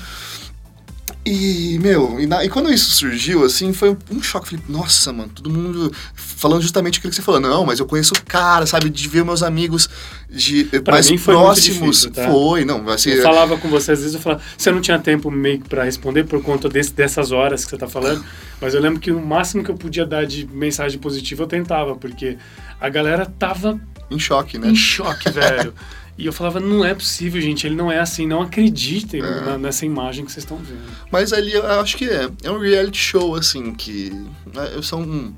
[1.29, 4.49] E, meu, e, na- e quando isso surgiu, assim, foi um, um choque.
[4.51, 7.39] Falei, nossa, mano, todo mundo falando justamente aquilo que você falou.
[7.41, 8.89] Não, mas eu conheço o cara, sabe?
[8.89, 9.89] De ver meus amigos
[10.29, 11.79] de, Pra mais mim foi próximos.
[11.79, 12.29] difícil, tá?
[12.31, 15.29] Foi, não, assim, Eu falava com você, às vezes eu falava, você não tinha tempo
[15.29, 18.23] meio que pra responder por conta desse, dessas horas que você tá falando,
[18.61, 21.95] mas eu lembro que o máximo que eu podia dar de mensagem positiva eu tentava,
[21.95, 22.37] porque
[22.79, 24.69] a galera tava em choque, né?
[24.69, 25.73] em choque, velho.
[26.17, 29.41] E eu falava, não é possível, gente, ele não é assim, não acreditem É.
[29.41, 30.79] na- nessa imagem que vocês estão vendo.
[31.11, 32.27] Mas ali eu acho que é.
[32.43, 34.09] É um reality show, assim, que.
[34.53, 35.33] Né, são.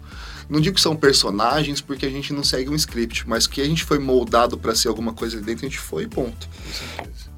[0.50, 3.66] Não digo que são personagens porque a gente não segue um script, mas que a
[3.66, 6.48] gente foi moldado pra ser alguma coisa ali dentro, a gente foi, ponto.
[6.48, 7.29] Com certeza.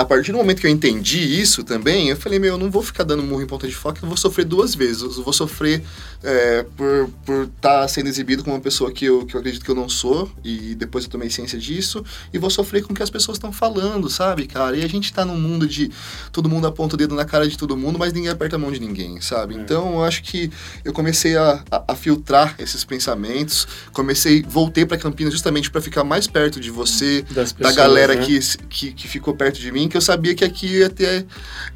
[0.00, 2.82] A partir do momento que eu entendi isso também, eu falei, meu, eu não vou
[2.82, 5.02] ficar dando murro em ponta de foca, eu vou sofrer duas vezes.
[5.02, 5.82] Eu vou sofrer
[6.22, 9.70] é, por estar tá sendo exibido como uma pessoa que eu, que eu acredito que
[9.70, 13.02] eu não sou, e depois eu tomei ciência disso, e vou sofrer com o que
[13.02, 14.74] as pessoas estão falando, sabe, cara?
[14.74, 15.90] E a gente tá num mundo de
[16.32, 18.72] todo mundo aponta o dedo na cara de todo mundo, mas ninguém aperta a mão
[18.72, 19.54] de ninguém, sabe?
[19.54, 19.58] É.
[19.58, 20.50] Então eu acho que
[20.82, 26.04] eu comecei a, a, a filtrar esses pensamentos, comecei, voltei para Campinas justamente para ficar
[26.04, 28.24] mais perto de você, Das da pessoas, galera né?
[28.24, 31.26] que, que, que ficou perto de mim, que eu sabia que aqui ia ter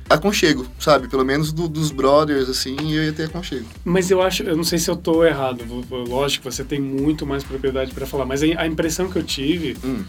[0.09, 1.09] aconchego, sabe?
[1.09, 3.67] Pelo menos do- dos brothers, assim, eu ia ter aconchego.
[3.85, 7.43] Mas eu acho, eu não sei se eu tô errado, lógico, você tem muito mais
[7.45, 10.05] propriedade pra falar, mas a, impressão que eu tive Hum.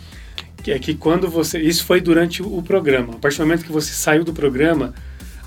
[0.63, 1.59] que é que quando você.
[1.59, 3.13] Isso foi durante o programa.
[3.13, 4.93] A partir do momento que você saiu do programa,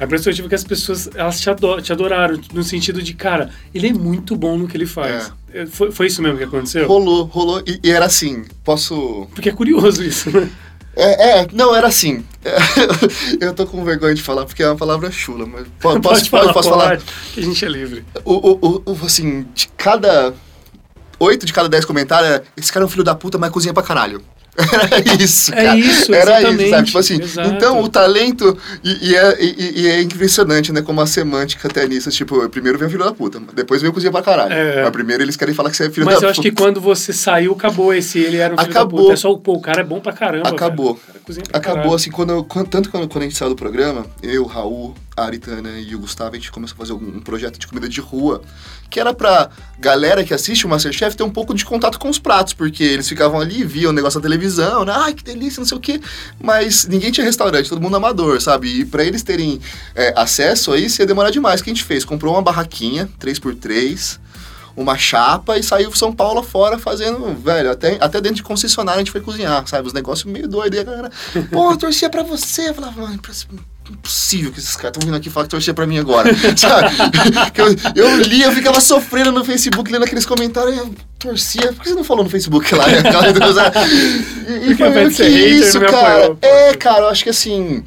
[0.00, 2.62] a impressão que eu tive é que as pessoas elas te, ador, te adoraram, no
[2.62, 5.32] sentido de, cara, ele é muito bom no que ele faz.
[5.52, 5.66] É.
[5.66, 6.86] Foi, foi isso mesmo que aconteceu?
[6.86, 7.62] Rolou, rolou.
[7.66, 9.26] E, e era assim, posso.
[9.34, 10.48] Porque é curioso isso, né?
[10.98, 12.24] É, é, não, era assim.
[13.40, 16.52] eu tô com vergonha de falar porque é uma palavra chula, mas posso, pode falar,
[16.52, 17.00] posso falar?
[17.32, 18.04] Que a gente é livre.
[18.24, 20.34] O, o, o, assim, de cada.
[21.20, 23.72] Oito de cada dez comentários é: esse cara é um filho da puta, mas cozinha
[23.72, 24.20] pra caralho.
[24.58, 25.68] Era isso, é cara.
[25.76, 26.86] É isso, Era isso, sabe?
[26.86, 27.48] Tipo assim, Exato.
[27.50, 31.86] então o talento, e, e é, e, e é impressionante, né, como a semântica até
[31.86, 34.52] nisso, tipo, primeiro vem o filho da puta, depois vem o cozinha pra caralho.
[34.52, 34.82] É.
[34.82, 36.30] Mas primeiro eles querem falar que você é filho Mas da eu puta.
[36.32, 38.98] acho que quando você saiu, acabou esse ele era um filho Acabou.
[38.98, 39.12] da puta.
[39.14, 40.48] É só, pô, o cara é bom pra caramba.
[40.48, 40.94] Acabou.
[40.96, 41.94] cara cozinha pra Acabou caralho.
[41.96, 45.24] assim, quando, eu- quando- tanto quando, quando a gente saiu do programa, eu, Raul, a
[45.24, 48.40] Aritana e o Gustavo, a gente começou a fazer um, projeto de comida de rua,
[48.88, 52.18] que era pra galera que assiste o Masterchef ter um pouco de contato com os
[52.18, 54.92] pratos, porque eles ficavam ali, viam o negócio na televisão, né?
[54.94, 56.00] Ai, que delícia, não sei o quê.
[56.40, 58.81] Mas ninguém tinha restaurante, todo mundo amador, sabe?
[58.81, 59.61] E pra eles terem
[59.94, 61.61] é, acesso a isso ia demorar demais.
[61.61, 62.04] O que a gente fez?
[62.04, 64.18] Comprou uma barraquinha, 3x3,
[64.78, 69.04] uma chapa e saiu São Paulo fora fazendo, velho, até, até dentro de concessionária a
[69.04, 69.88] gente foi cozinhar, sabe?
[69.88, 70.78] Os negócios meio doidos.
[70.78, 71.11] E a galera,
[71.50, 72.68] pô, torcia pra você.
[72.68, 73.18] Eu falava, mano,
[73.90, 76.94] impossível que esses caras estão vindo aqui falar que torcia pra mim agora, sabe?
[77.94, 81.72] Eu, eu li, eu ficava sofrendo no Facebook, lendo aqueles comentários, e eu torcia.
[81.72, 82.87] Por que você não falou no Facebook lá?
[82.87, 83.03] né?
[84.48, 86.27] E, e foi meio que isso, cara.
[86.27, 86.38] apoiou.
[86.42, 87.83] É, cara, eu acho que assim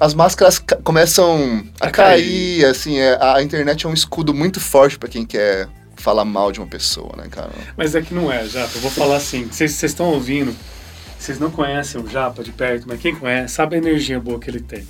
[0.00, 2.64] as máscaras ca- começam a, A cair, cair.
[2.66, 6.58] assim, é, a internet é um escudo muito forte pra quem quer falar mal de
[6.58, 7.50] uma pessoa, né, cara?
[7.76, 8.70] Mas é que não é, Japa.
[8.74, 9.46] Eu vou falar assim.
[9.48, 10.56] Vocês estão ouvindo,
[11.18, 14.50] vocês não conhecem o Japa de perto, mas quem conhece sabe a energia boa que
[14.50, 14.84] ele tem.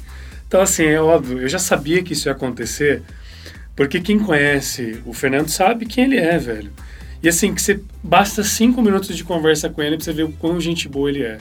[0.52, 3.02] Então, assim, é óbvio, eu já sabia que isso ia acontecer,
[3.74, 6.70] porque quem conhece o Fernando sabe quem ele é, velho.
[7.22, 10.32] E assim, que você basta cinco minutos de conversa com ele pra você ver o
[10.32, 11.38] quão gente boa ele é.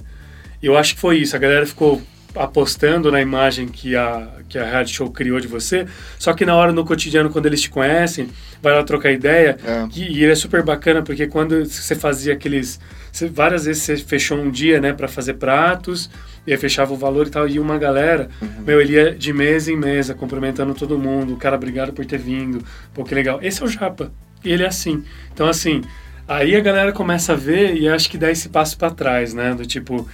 [0.64, 1.36] E eu acho que foi isso.
[1.36, 2.02] A galera ficou
[2.36, 5.86] apostando na imagem que a, que a Rádio Show criou de você,
[6.18, 8.30] só que na hora, no cotidiano, quando eles te conhecem,
[8.62, 9.88] vai lá trocar ideia, É.
[9.96, 12.80] e, e ele é super bacana, porque quando você fazia aqueles...
[13.12, 16.10] você- várias vezes você fechou um dia, né, para fazer pratos,
[16.48, 18.30] e aí fechava o valor e tal, e uma galera,
[18.66, 22.18] meu, ele ia de mesa em mesa, cumprimentando todo mundo, o cara, obrigado por ter
[22.20, 22.64] vindo,
[22.94, 23.40] pô, que legal.
[23.42, 24.12] Esse é o Japa,
[24.44, 25.04] e ele é assim.
[25.34, 25.82] Então, assim,
[26.28, 29.54] aí a galera começa a ver e acho que dá esse passo para trás, né,
[29.54, 30.08] do tipo...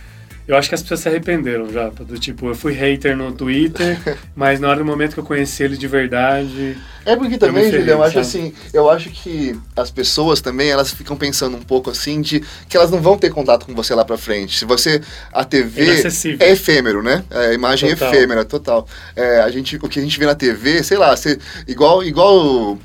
[0.47, 3.99] Eu acho que as pessoas se arrependeram já, do tipo, eu fui hater no Twitter,
[4.33, 7.99] mas na hora do momento que eu conheci ele de verdade, É porque também, Julião,
[7.99, 12.21] eu acho assim, eu acho que as pessoas também, elas ficam pensando um pouco assim
[12.21, 14.57] de que elas não vão ter contato com você lá pra frente.
[14.57, 15.01] Se você,
[15.33, 16.37] a TV Inacessível.
[16.45, 17.23] é efêmero, né?
[17.29, 18.07] É, a imagem Total.
[18.07, 18.87] é efêmera, total.
[19.15, 22.77] É, a gente, o que a gente vê na TV, sei lá, você, igual, igual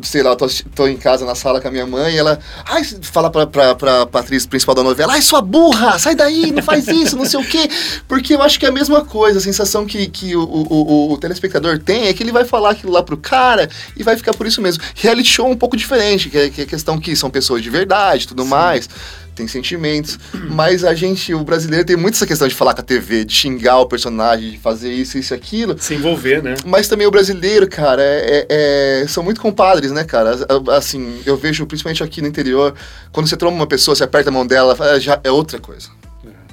[0.00, 2.38] sei lá, eu tô, tô em casa na sala com a minha mãe e ela,
[2.64, 6.62] ai, fala pra, pra, pra, atriz principal da novela, ai, sua burra, sai daí, não
[6.62, 7.68] faz isso, não sei o quê.
[8.08, 11.12] Porque eu acho que é a mesma coisa, a sensação que, que o, o, o,
[11.12, 14.32] o telespectador tem é que ele vai falar aquilo lá pro cara e vai ficar
[14.32, 14.82] por isso mesmo.
[14.94, 17.68] Reality show é um pouco diferente, que é, que é questão que são pessoas de
[17.68, 18.88] verdade e tudo mais.
[19.34, 20.18] Tem sentimentos,
[20.50, 23.32] mas a gente, o brasileiro, tem muito essa questão de falar com a TV, de
[23.32, 25.76] xingar o personagem, de fazer isso, isso e aquilo.
[25.78, 26.54] se envolver, né?
[26.66, 30.32] Mas também o brasileiro, cara, é, é- é- são muito compadres, né, cara?
[30.76, 32.74] Assim, eu vejo, principalmente aqui no interior,
[33.10, 35.88] quando você tromba uma pessoa, você aperta a mão dela, é, já é outra coisa.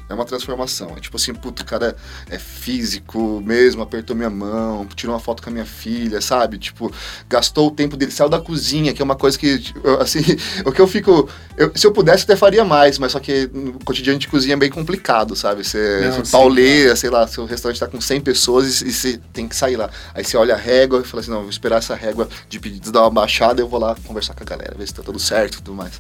[0.10, 0.94] É uma transformação.
[0.98, 1.96] É tipo assim, puto, o cara
[2.30, 6.58] é físico mesmo, apertou minha mão, tirou uma foto com a minha filha, sabe?
[6.58, 6.92] Tipo,
[7.30, 10.20] gastou o tempo dele, saiu da cozinha, que é uma coisa que, tipo, assim,
[10.66, 11.30] o que eu fico.
[11.56, 14.58] eu- se eu pudesse, até faria mais, mas só que no cotidiano de cozinha é
[14.58, 15.64] bem complicado, sabe?
[15.64, 19.48] Você, Não, pauleia, sei lá, seu restaurante tá com 100 pessoas e, e você tem
[19.48, 19.90] que sair lá.
[20.14, 22.92] Aí você olha a régua e fala assim: não, vou esperar essa régua de pedidos
[22.92, 25.54] dar uma baixada, eu vou lá conversar com a galera, ver se tá tudo certo
[25.54, 25.94] e tudo mais.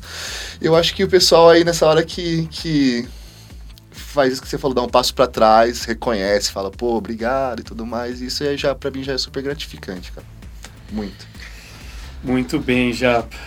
[0.61, 2.47] Eu acho que o pessoal aí nessa hora que.
[2.51, 3.07] que
[4.19, 7.63] faz isso que você falou, dá um passo pra trás, reconhece, fala, pô, obrigado e
[7.63, 8.19] tudo mais.
[8.19, 10.27] Isso é já, pra mim, já é super gratificante, cara.
[10.91, 11.25] Muito.
[12.21, 13.37] Muito bem, Japa.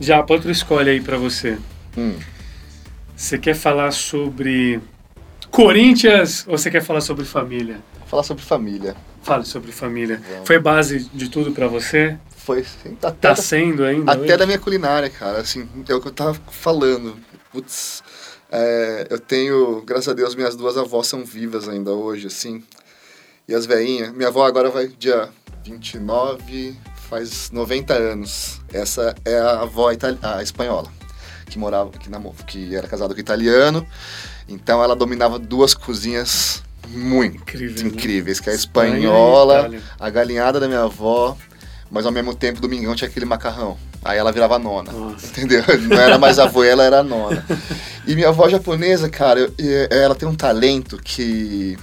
[0.00, 1.58] Japa, outra escolha aí pra você.
[1.98, 2.14] Hum.
[3.14, 4.80] Você quer falar sobre
[5.50, 7.78] Corinthians ou você quer falar sobre família?
[8.06, 8.96] Falar sobre família.
[9.22, 10.20] Fale sobre família.
[10.30, 10.46] Vamos.
[10.46, 12.16] Foi base de tudo pra você?
[12.36, 14.12] Foi até, Tá da- sendo ainda?
[14.12, 14.36] até hoje?
[14.36, 15.38] da minha culinária, cara.
[15.40, 17.16] Assim, é o que eu tava falando.
[17.52, 18.02] Putz,
[18.50, 22.62] é, eu tenho, graças a Deus, minhas duas avós são vivas ainda hoje, assim.
[23.48, 25.28] E as veinhas, minha avó agora vai dia
[25.64, 26.76] 29,
[27.08, 28.60] faz 90 anos.
[28.72, 30.88] Essa é a avó itali- a espanhola,
[31.48, 33.86] que morava aqui na Mo- que era casada com italiano.
[34.48, 37.88] Então ela dominava duas cozinhas muito Incrível, né?
[37.90, 41.36] incríveis, que é a espanhola, a galinhada da minha avó,
[41.90, 43.76] Mas ao mesmo tempo, domingão tinha aquele macarrão.
[44.04, 44.92] Aí ela virava nona.
[44.92, 45.26] Nossa.
[45.26, 45.62] Entendeu?
[45.88, 47.44] Não era mais avó, ela era nona.
[48.06, 51.76] E minha avó japonesa, cara, eu- eu- ela tem um talento que.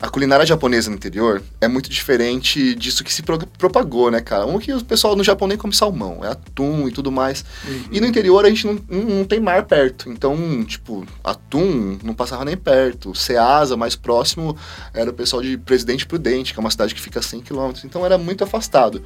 [0.00, 4.44] A culinária japonesa no interior é muito diferente disso que se pro- propagou, né, cara?
[4.44, 7.44] Um que o pessoal no Japão nem come salmão, é atum e tudo mais.
[7.90, 10.10] E no interior a gente não, não, não tem mar perto.
[10.10, 13.14] Então, tipo, atum não passava nem perto.
[13.14, 14.54] Ceasa, mais próximo,
[14.92, 17.72] era o pessoal de Presidente Prudente, que é uma cidade que fica a 100 km.
[17.84, 19.02] Então era muito afastado.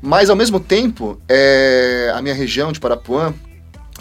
[0.00, 3.34] Mas ao mesmo tempo, é, a minha região de Parapuã,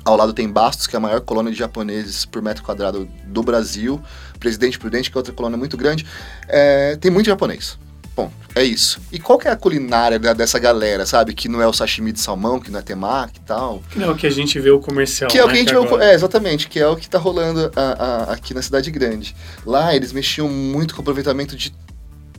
[0.05, 3.41] ao lado tem Bastos, que é a maior colônia de japoneses por metro quadrado do
[3.43, 3.99] Brasil.
[4.39, 6.05] Presidente Prudente, que é outra colônia muito grande.
[6.47, 7.77] É, tem muito japonês.
[8.15, 9.01] Bom, é isso.
[9.11, 11.33] E qual que é a culinária dessa galera, sabe?
[11.33, 13.83] Que não é o sashimi de salmão, que não é temaki e tal.
[13.89, 15.29] Que não é o que a gente vê o comercial.
[15.29, 16.95] Que é o né, que a gente vê, o- agora- é, exatamente, que é o
[16.95, 17.81] que tá rolando a-
[18.29, 19.35] a- aqui na cidade grande.
[19.65, 21.75] Lá eles mexiam muito com o aproveitamento de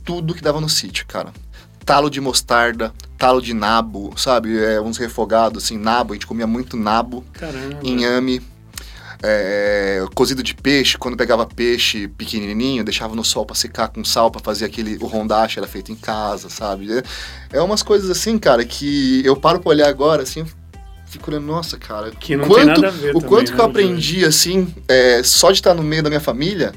[0.03, 1.31] tudo que dava no sítio, cara.
[1.87, 4.61] Talo de mostarda, talo de nabo, sabe?
[4.61, 7.79] É, uns refogados, assim, nabo, a gente comia muito nabo, Caramba.
[7.81, 8.41] inhame,
[9.23, 14.29] é, cozido de peixe, quando pegava peixe pequenininho, deixava no sol pra secar com sal
[14.29, 16.91] pra fazer aquele, o rondache era feito em casa, sabe?
[16.91, 17.03] É,
[17.53, 20.45] é umas coisas assim, cara, que eu paro pra olhar agora, assim,
[21.05, 23.55] fico olhando, nossa, cara, Que não quanto, tem nada a ver o também, quanto né,
[23.55, 26.73] que eu aprendi, assim, é, só de estar no meio da minha família,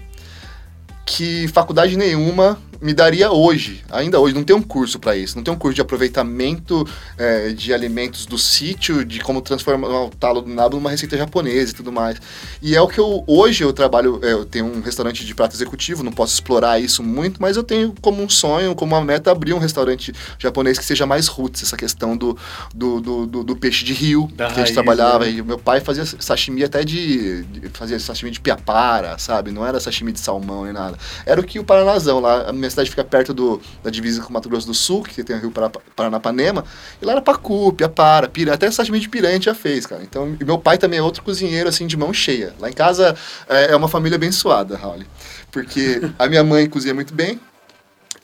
[1.05, 5.43] que faculdade nenhuma me daria hoje, ainda hoje, não tem um curso para isso, não
[5.45, 6.87] tem um curso de aproveitamento
[7.19, 11.73] é, de alimentos do sítio, de como transformar o talo do nabo numa receita japonesa
[11.73, 12.17] e tudo mais.
[12.63, 15.55] E é o que eu, hoje eu trabalho, é, eu tenho um restaurante de prato
[15.55, 19.31] executivo, não posso explorar isso muito, mas eu tenho como um sonho, como uma meta,
[19.31, 22.37] abrir um restaurante japonês que seja mais roots, essa questão do,
[22.75, 25.31] do, do, do- do peixe de rio, Da que a gente trabalhava, né?
[25.33, 29.51] e meu pai fazia sashimi até de, de- fazia sashimi de piapara, sabe?
[29.51, 30.97] Não era sashimi de salmão nem nada.
[31.27, 34.31] Era o que o Paranazão lá, a minha cidade fica perto do, da divisa com
[34.31, 35.53] o Mato Grosso do Sul, que tem o Rio
[35.95, 36.65] Paranapanema,
[37.01, 40.03] e lá era pacu, piapara, piranha, até de piranha a gente já fez, cara.
[40.03, 42.55] Então, e meu pai também é outro cozinheiro, assim, de mão cheia.
[42.59, 43.17] Lá em casa
[43.49, 45.03] é, é uma família abençoada, Raul.
[45.51, 47.41] Porque a minha mãe cozinha muito bem,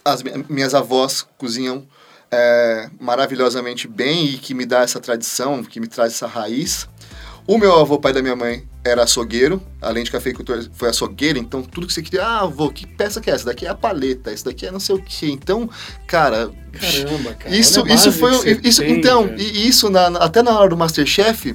[0.05, 1.87] as mi- minhas avós cozinham
[2.31, 6.89] é, maravilhosamente bem e que me dá essa tradição, que me traz essa raiz.
[7.47, 11.63] O meu avô, pai da minha mãe, era açougueiro, além de cafeicultor, foi açougueiro, então
[11.63, 13.45] tudo que você queria, ah, avô, que peça que é essa?
[13.47, 15.27] daqui é a paleta, esse daqui é não sei o quê.
[15.27, 15.69] Então,
[16.07, 17.55] cara, Caramba, cara.
[17.57, 18.33] isso, isso foi.
[18.63, 21.55] Isso, tem, então, e isso na- até na hora do Masterchef,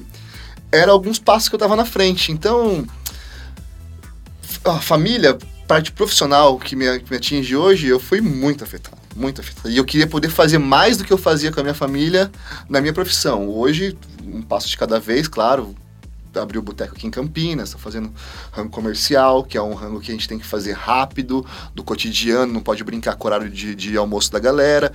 [0.70, 2.30] era alguns passos que eu tava na frente.
[2.32, 2.86] Então,
[4.64, 8.96] a família, parte profissional que me, que me atinge hoje, eu fui muito afetado.
[9.14, 9.70] Muito afetado.
[9.70, 12.30] E eu queria poder fazer mais do que eu fazia com a minha família
[12.68, 13.48] na minha profissão.
[13.48, 15.74] Hoje, um passo de cada vez, claro.
[16.40, 18.12] Abri o boteco aqui em Campinas, estou fazendo
[18.52, 22.52] rango comercial, que é um rango que a gente tem que fazer rápido, do cotidiano,
[22.52, 24.92] não pode brincar com o horário de, de almoço da galera.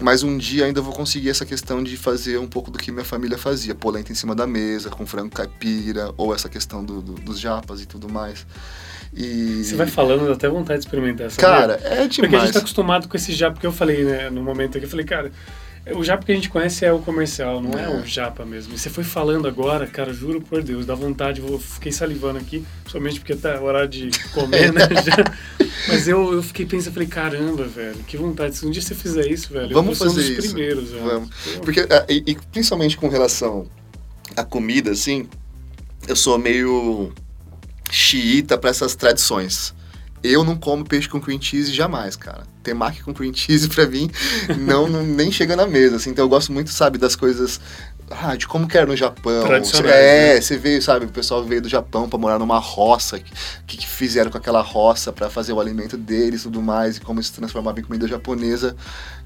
[0.00, 3.04] Mas um dia ainda vou conseguir essa questão de fazer um pouco do que minha
[3.04, 3.74] família fazia.
[3.76, 7.80] Polenta em cima da mesa, com frango caipira, ou essa questão do, do- dos japas
[7.80, 8.44] e tudo mais.
[9.16, 9.62] E...
[9.64, 12.50] Você vai falando, dá até vontade de experimentar essa Cara, é Porque a gente demais.
[12.50, 14.86] tá acostumado com esse japa que eu falei, né, no momento aqui.
[14.86, 15.30] Eu falei, cara,
[15.92, 17.88] o japa que a gente conhece é o comercial, não é, É.
[17.88, 18.74] o japa mesmo.
[18.74, 22.64] E você foi falando agora, cara, juro por Deus, dá vontade, eu fiquei salivando aqui,
[22.86, 25.66] somente porque tá hora de comer, né, já.
[25.88, 28.56] Mas eu, eu fiquei pensando, falei, caramba, velho, que vontade.
[28.56, 30.54] Se um dia você fizer isso, velho, Vamos eu vou ser fazer um dos isso.
[30.54, 31.04] primeiros, velho.
[31.04, 31.30] Vamos.
[31.62, 33.66] Porque, ah, e, e principalmente com relação
[34.36, 35.28] à comida, assim,
[36.08, 37.12] eu sou meio
[37.90, 39.74] xiita para essas tradições.
[40.24, 42.44] Eu não como peixe com cream cheese jamais, cara.
[42.62, 44.10] Temaki com cream cheese pra mim
[44.58, 46.10] não, não- nem chega na mesa, assim.
[46.10, 47.60] Então eu gosto muito, sabe, das coisas
[48.10, 49.46] ah, de como que era no Japão.
[49.92, 50.40] É, né?
[50.40, 53.30] você veio, sabe, o pessoal veio do Japão pra morar numa roça, que,
[53.66, 57.00] que, que fizeram com aquela roça pra fazer o alimento deles e tudo mais, e
[57.00, 58.74] como isso se transformava em comida japonesa.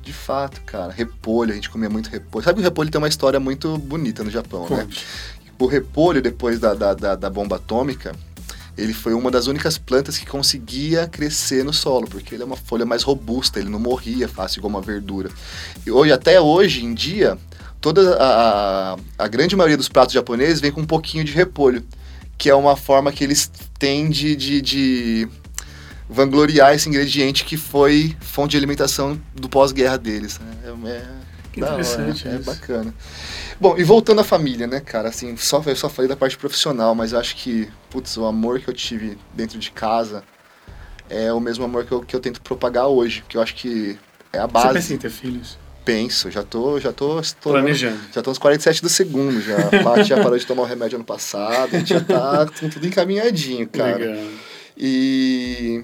[0.02, 2.44] De fato, cara, repolho, a gente comia muito repolho.
[2.44, 4.86] Sabe que o repolho tem uma história muito bonita no Japão, né?
[5.58, 8.14] O repolho, depois da, da, da, da bomba atômica,
[8.78, 12.56] ele foi uma das únicas plantas que conseguia crescer no solo, porque ele é uma
[12.56, 15.28] folha mais robusta, ele não morria fácil igual uma verdura.
[15.84, 17.36] E hoje, até hoje em dia,
[17.80, 21.84] toda a, a, a grande maioria dos pratos japoneses vem com um pouquinho de repolho,
[22.38, 25.28] que é uma forma que eles têm de, de, de
[26.08, 30.38] vangloriar esse ingrediente que foi fonte de alimentação do pós-guerra deles.
[30.38, 30.56] né?
[30.64, 31.04] É, é
[31.52, 32.94] Que da hora, interessante é bacana.
[33.60, 36.94] Bom, e voltando à família, né, cara, assim, só, eu só falei da parte profissional,
[36.94, 40.22] mas eu acho que, putz, o amor que eu tive dentro de casa
[41.10, 43.98] é o mesmo amor que eu, que eu tento propagar hoje, que eu acho que
[44.32, 44.74] é a Você base.
[44.74, 45.58] pensa em ter filhos?
[45.84, 47.98] Penso, já tô, já tô estourando- Planejando.
[48.12, 49.56] Já tô nos 47 do segundo já.
[49.56, 52.68] A Paty já parou de tomar o remédio ano passado, a gente já tá com
[52.68, 53.96] tudo encaminhadinho, cara.
[53.96, 54.24] Legal.
[54.76, 55.82] E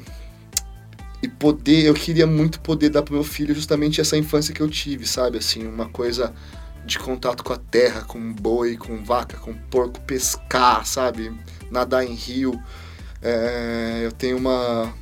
[1.22, 4.68] e poder, eu queria muito poder dar pro meu filho justamente essa infância que eu
[4.68, 5.38] tive, sabe?
[5.38, 6.34] Assim, uma coisa
[6.84, 11.32] de contato com a terra, com boi, com vaca, com porco, pescar, sabe?
[11.70, 12.60] Nadar em rio.
[13.22, 14.92] É, eu tenho uma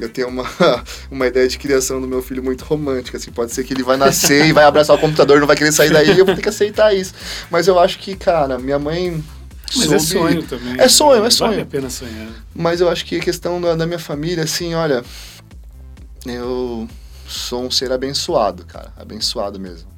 [0.00, 0.44] eu tenho uma,
[1.10, 3.96] uma ideia de criação do meu filho muito romântica, assim, pode ser que ele vai
[3.96, 6.48] nascer e vai abraçar o computador, não vai querer sair daí, eu vou ter que
[6.48, 7.14] aceitar isso.
[7.50, 9.22] Mas eu acho que, cara, minha mãe
[9.74, 10.74] Mas é sonho também.
[10.78, 11.62] É sonho, é Vale sonho.
[11.62, 12.28] a pena sonhar.
[12.54, 15.02] Mas eu acho que a questão da, da minha família, assim, olha,
[16.26, 16.88] eu
[17.26, 19.95] sou um ser abençoado, cara, abençoado mesmo.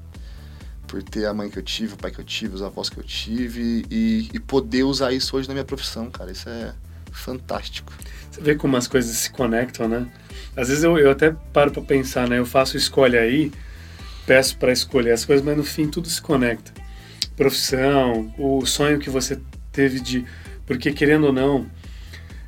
[0.89, 2.99] Por ter a mãe que eu tive, o pai que eu tive, os avós que
[2.99, 6.73] eu tive e, e poder usar isso hoje na minha profissão, cara, isso é
[7.13, 7.93] fantástico.
[8.31, 10.07] Você vê como as coisas se conectam, né?
[10.57, 12.39] Às vezes eu, eu até paro pra pensar, né?
[12.39, 13.53] Eu faço escolha aí,
[14.27, 16.73] peço pra escolher as coisas, mas no fim tudo se conecta.
[17.37, 19.39] Profissão, o sonho que você
[19.71, 20.25] teve de.
[20.67, 21.67] Porque querendo ou não,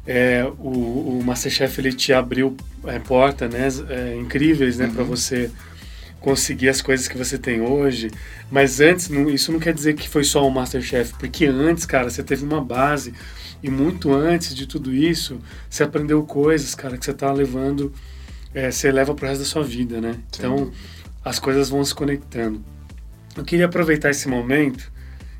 [0.06, 3.68] é, o, o Masterchef ele te abriu é, porta, né?
[3.88, 4.88] é, incríveis, né?
[4.92, 5.08] Pra Uhum.
[5.10, 5.50] você
[6.20, 8.10] conseguir as coisas que você tem hoje.
[8.50, 12.10] Mas antes, não- isso não quer dizer que foi só o Masterchef, porque antes, cara,
[12.10, 13.14] você teve uma base.
[13.62, 17.92] E muito antes de tudo isso, você aprendeu coisas, cara, que você tá levando,
[18.54, 20.16] é, você leva pro resto da sua vida, né?
[20.34, 20.70] Então,
[21.24, 22.64] as coisas vão se conectando.
[23.36, 24.90] Eu queria aproveitar esse momento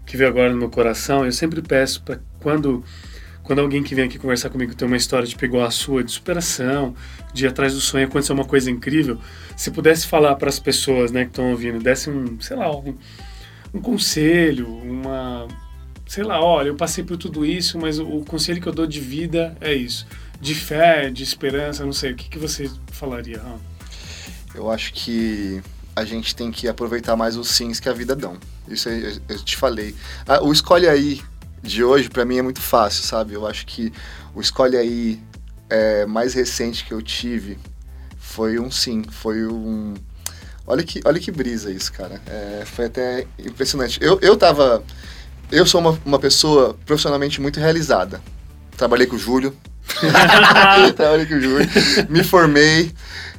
[0.04, 1.24] que veio agora no meu coração.
[1.24, 2.84] Eu sempre peço para quando
[3.50, 6.12] quando alguém que vem aqui conversar comigo tem uma história tipo igual a sua, de
[6.12, 6.94] superação,
[7.34, 9.18] de ir atrás do sonho, aconteceu uma coisa incrível,
[9.56, 12.96] se pudesse falar para as pessoas, né, que estão ouvindo, desse um, sei lá, um,
[13.74, 15.48] um conselho, uma
[16.06, 18.86] sei lá, olha, eu passei por tudo isso, mas o, o conselho que eu dou
[18.86, 20.06] de vida é isso.
[20.40, 23.42] De fé, de esperança, não sei, o que, que você falaria?
[24.54, 25.60] Eu acho que
[25.96, 28.38] a gente tem que aproveitar mais os sims que a vida dão.
[28.68, 29.92] Isso eu, eu te falei.
[30.24, 31.20] Ah, o Escolhe Aí
[31.62, 33.34] de hoje, pra mim, é muito fácil, sabe?
[33.34, 33.92] Eu acho que
[34.34, 35.20] o Escolhe Aí
[35.68, 37.58] é, mais recente que eu tive
[38.18, 39.94] foi um sim, foi um...
[40.66, 42.20] Olha que, olha que brisa isso, cara.
[42.26, 43.98] É, foi até impressionante.
[44.02, 44.82] Eu, eu tava...
[45.50, 48.20] Eu sou uma, uma pessoa profissionalmente muito realizada.
[48.76, 49.54] Trabalhei com o Júlio.
[50.96, 51.68] Trabalhei com o Júlio.
[52.08, 52.94] Me formei.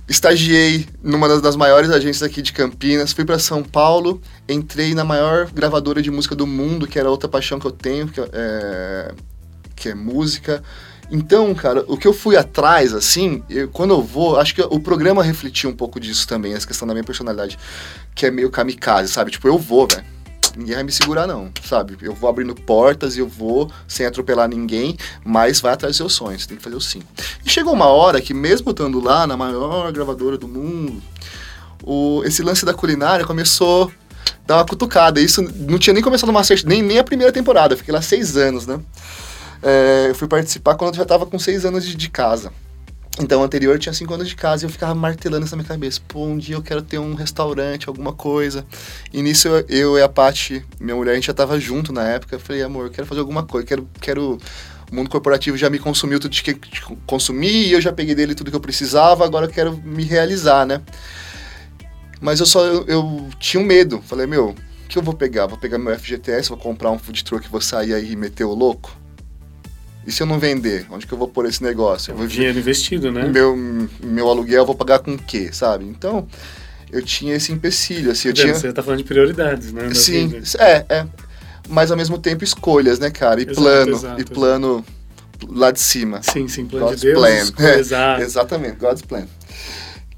[0.07, 5.05] Estagiei numa das, das maiores agências aqui de Campinas, fui para São Paulo, entrei na
[5.05, 9.11] maior gravadora de música do mundo, que era outra paixão que eu tenho, que é,
[9.75, 10.61] que é música.
[11.09, 14.79] Então, cara, o que eu fui atrás, assim, eu- quando eu vou, acho que o
[14.79, 17.57] programa refletiu um pouco disso também, essa questão da minha personalidade,
[18.15, 19.31] que é meio kamikaze, sabe?
[19.31, 20.03] Tipo, eu vou, velho.
[20.55, 21.97] Ninguém vai me segurar, não, sabe?
[22.01, 26.13] Eu vou abrindo portas e eu vou sem atropelar ninguém, mas vai atrás dos seus
[26.13, 27.01] sonhos, tem que fazer o sim.
[27.45, 31.01] E chegou uma hora que, mesmo estando lá na maior gravadora do mundo,
[31.83, 35.19] o, esse lance da culinária começou a dar uma cutucada.
[35.19, 38.35] Isso não tinha nem começado o Masterchef, nem, nem a primeira temporada, fiquei lá seis
[38.37, 38.79] anos, né?
[39.63, 42.51] É, eu fui participar quando eu já tava com seis anos de, de casa.
[43.19, 45.99] Então, anterior tinha cinco anos de casa e eu ficava martelando isso na minha cabeça.
[46.07, 48.65] Pô, um dia eu quero ter um restaurante, alguma coisa.
[49.11, 52.07] E nisso eu, eu e a Paty, minha mulher, a gente já tava junto na
[52.07, 52.35] época.
[52.35, 54.37] Eu falei, amor, eu quero fazer alguma coisa, quero, quero...
[54.89, 58.35] O mundo corporativo já me consumiu tudo que de consumir, e eu já peguei dele
[58.35, 60.81] tudo que eu precisava, agora eu quero me realizar, né?
[62.19, 64.01] Mas eu só, eu, eu tinha um medo.
[64.01, 64.55] Falei, meu, o
[64.89, 65.47] que eu vou pegar?
[65.47, 68.53] Vou pegar meu FGTS, vou comprar um food truck, vou sair aí e meter o
[68.53, 69.00] louco?
[70.05, 70.85] E se eu não vender?
[70.89, 72.15] Onde que eu vou pôr esse negócio?
[72.15, 73.27] Vou Dinheiro investido, né?
[73.27, 73.55] meu,
[74.03, 75.85] meu aluguel eu vou pagar com o quê, sabe?
[75.85, 76.27] Então,
[76.91, 78.53] eu tinha esse empecilho, assim, eu tinha...
[78.53, 79.93] Você tá falando de prioridades, né?
[79.93, 80.43] Sim, vida.
[80.59, 81.07] é, é.
[81.69, 83.39] Mas ao mesmo tempo escolhas, né, cara?
[83.39, 84.85] E Exato, plano, exato, e plano
[85.47, 86.21] lá de cima.
[86.21, 87.19] Sim, sim, plano God's de Deus.
[87.19, 87.29] plan.
[87.29, 88.21] escolha É, exata.
[88.23, 89.27] Exatamente, God's plan.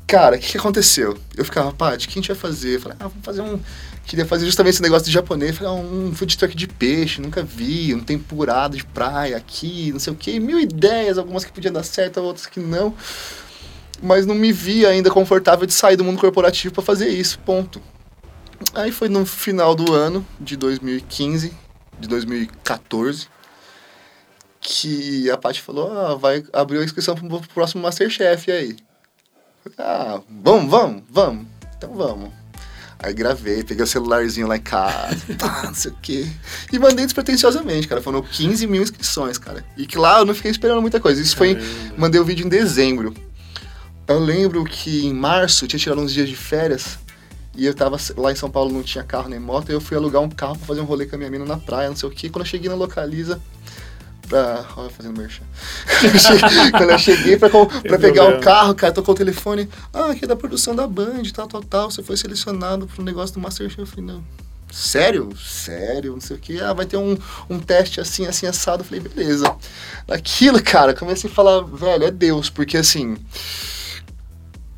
[0.08, 1.18] Cara, o que, que aconteceu?
[1.36, 2.76] Eu ficava, Paty, o que a gente vai fazer?
[2.76, 3.60] Eu falei, ah, vamos fazer um.
[4.06, 5.58] Queria fazer justamente esse negócio de japonês.
[5.58, 10.00] Falei, ah, um food truck de peixe, nunca vi, um tempurado de praia aqui, não
[10.00, 10.40] sei o quê.
[10.40, 12.94] Mil ideias, algumas que podiam dar certo, outras que não.
[14.02, 17.82] Mas não me via ainda confortável de sair do mundo corporativo para fazer isso, ponto.
[18.74, 21.54] Aí foi no final do ano de 2015,
[22.00, 23.28] de 2014,
[24.60, 28.76] que a Paty falou, ah, vai abrir a inscrição pro pro próximo Masterchef aí.
[29.78, 31.48] Ah, vamos, vamos, vamos.
[31.78, 32.43] Então vamos.
[33.04, 36.26] Aí gravei, peguei o celularzinho lá em casa, pá, não sei o quê.
[36.72, 38.02] E mandei despretensiosamente, cara.
[38.02, 39.66] Foram 15 mil inscrições, cara.
[39.78, 41.22] E que lá eu não fiquei esperando muita coisa.
[41.22, 41.52] Isso foi.
[41.52, 41.94] em- Caramba.
[41.98, 43.14] Mandei o vídeo em dezembro.
[44.08, 46.98] Eu lembro que em março tinha tirado uns dias de férias.
[47.56, 49.70] E eu tava lá em São Paulo, não tinha carro nem moto.
[49.70, 51.58] E eu fui alugar um carro pra fazer um rolê com a minha mina na
[51.58, 52.30] praia, não sei o quê.
[52.30, 53.40] Quando eu cheguei na localiza.
[54.34, 54.66] Pra.
[54.78, 55.44] Olha, fazendo merchan.
[56.76, 59.70] Quando eu cheguei pra, pra pegar o carro, cara, tocou o telefone.
[59.94, 61.92] Ah, aqui é da produção da Band, tal, tal, tal.
[61.92, 63.78] Você foi selecionado pro negócio do Masterchef.
[63.78, 64.24] Eu falei, não.
[64.72, 65.30] Sério?
[65.38, 66.14] Sério?
[66.14, 66.60] Não sei o que.
[66.60, 67.16] Ah, vai ter um,
[67.48, 68.82] um teste assim, assim, assado.
[68.82, 69.56] Eu falei, beleza.
[70.10, 73.16] Aquilo, cara, comecei a falar, velho, é Deus, porque assim.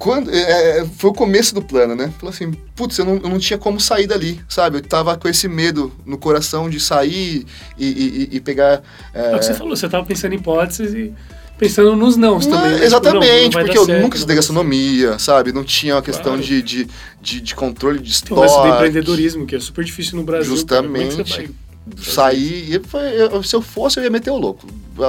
[0.06, 2.14] Quando é, é, foi o começo do plano, né?
[2.20, 4.78] Falou assim, putz, eu não, eu não tinha como sair dali, sabe?
[4.78, 7.43] Eu tava com esse medo no coração de sair
[7.76, 8.84] e, e, e pegar.
[9.16, 9.32] É...
[9.32, 11.12] é o que você falou, você tava pensando em hipóteses e
[11.58, 12.74] pensando nos nãos também.
[12.74, 12.86] Né?
[12.86, 15.51] Exatamente, tipo, não, não porque eu certo, nunca estudei gastronomia, sabe?
[15.51, 16.43] Não tinha uma questão claro.
[16.43, 16.88] de, de,
[17.20, 18.47] de, de, controle de história.
[18.47, 20.53] Tem o empreendedorismo, que é super difícil no Brasil.
[20.53, 21.49] É Justamente
[21.98, 22.74] sair.
[22.74, 24.68] E foi, eu, se eu fosse, eu ia meter o louco.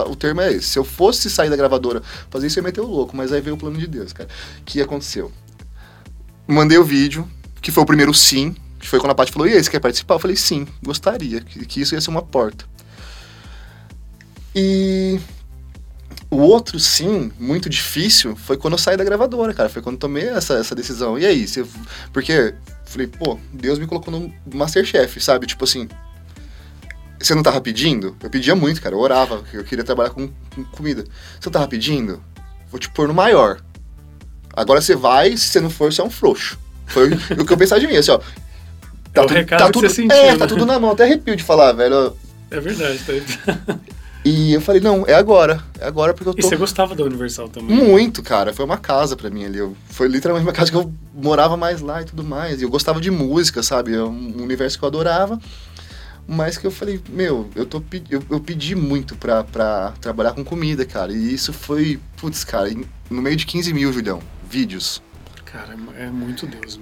[0.08, 0.68] O termo é esse.
[0.68, 3.16] Se eu fosse sair da gravadora fazer isso, eu ia meter o louco.
[3.16, 4.28] Mas aí veio o plano de Deus, cara.
[4.60, 5.32] O que aconteceu?
[6.46, 7.28] Mandei o vídeo,
[7.60, 8.54] que foi o primeiro sim.
[8.78, 10.14] Que foi quando a Paty falou: E você quer participar?
[10.14, 11.40] Eu falei: Sim, gostaria.
[11.40, 12.64] Que, que isso ia ser uma porta.
[14.54, 15.18] E.
[16.28, 19.68] O outro sim, muito difícil, foi quando eu saí da gravadora, cara.
[19.68, 21.16] Foi quando eu tomei essa, essa decisão.
[21.16, 21.46] E aí?
[21.46, 21.64] Você,
[22.12, 22.52] porque,
[22.84, 25.46] falei, pô, Deus me colocou no Masterchef, sabe?
[25.46, 25.88] Tipo assim,
[27.26, 28.16] você não tava pedindo?
[28.22, 28.94] Eu pedia muito, cara.
[28.94, 31.04] Eu orava, eu queria trabalhar com, com comida.
[31.38, 32.22] Você não tava pedindo?
[32.70, 33.60] Vou te pôr no maior.
[34.52, 36.58] Agora você vai, se você não for, você é um frouxo.
[36.86, 38.20] Foi o que eu pensava de mim, assim, ó.
[39.12, 40.38] Tá, é tu, tá tudo, sentiu, É, né?
[40.38, 40.90] tá tudo na mão.
[40.92, 42.16] Até arrepio de falar, velho.
[42.50, 43.78] É verdade, tá
[44.24, 45.62] E eu falei, não, é agora.
[45.78, 46.40] É agora porque eu tô...
[46.40, 47.76] E você gostava da Universal também?
[47.76, 48.52] Muito, cara.
[48.52, 49.58] Foi uma casa pra mim ali.
[49.58, 52.60] Eu, foi literalmente uma casa que eu morava mais lá e tudo mais.
[52.60, 53.94] E eu gostava de música, sabe?
[53.94, 55.38] É um universo que eu adorava
[56.26, 60.44] mas que eu falei, meu, eu, tô, eu, eu pedi muito pra, pra trabalhar com
[60.44, 61.12] comida, cara.
[61.12, 62.68] E isso foi, putz, cara,
[63.08, 65.02] no meio de 15 mil, Julião, vídeos.
[65.44, 66.80] Cara, é muito Deus.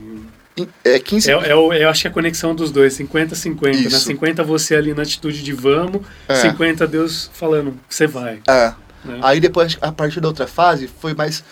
[0.85, 3.91] É 15 é, é, eu acho que é a conexão dos dois, 50-50.
[3.91, 3.91] Né?
[3.91, 6.37] 50 você ali na atitude de vamos, é.
[6.37, 8.41] 50 Deus falando, você vai.
[8.49, 8.73] É.
[9.05, 9.21] Né?
[9.23, 11.45] Aí depois, a partir da outra fase, foi mais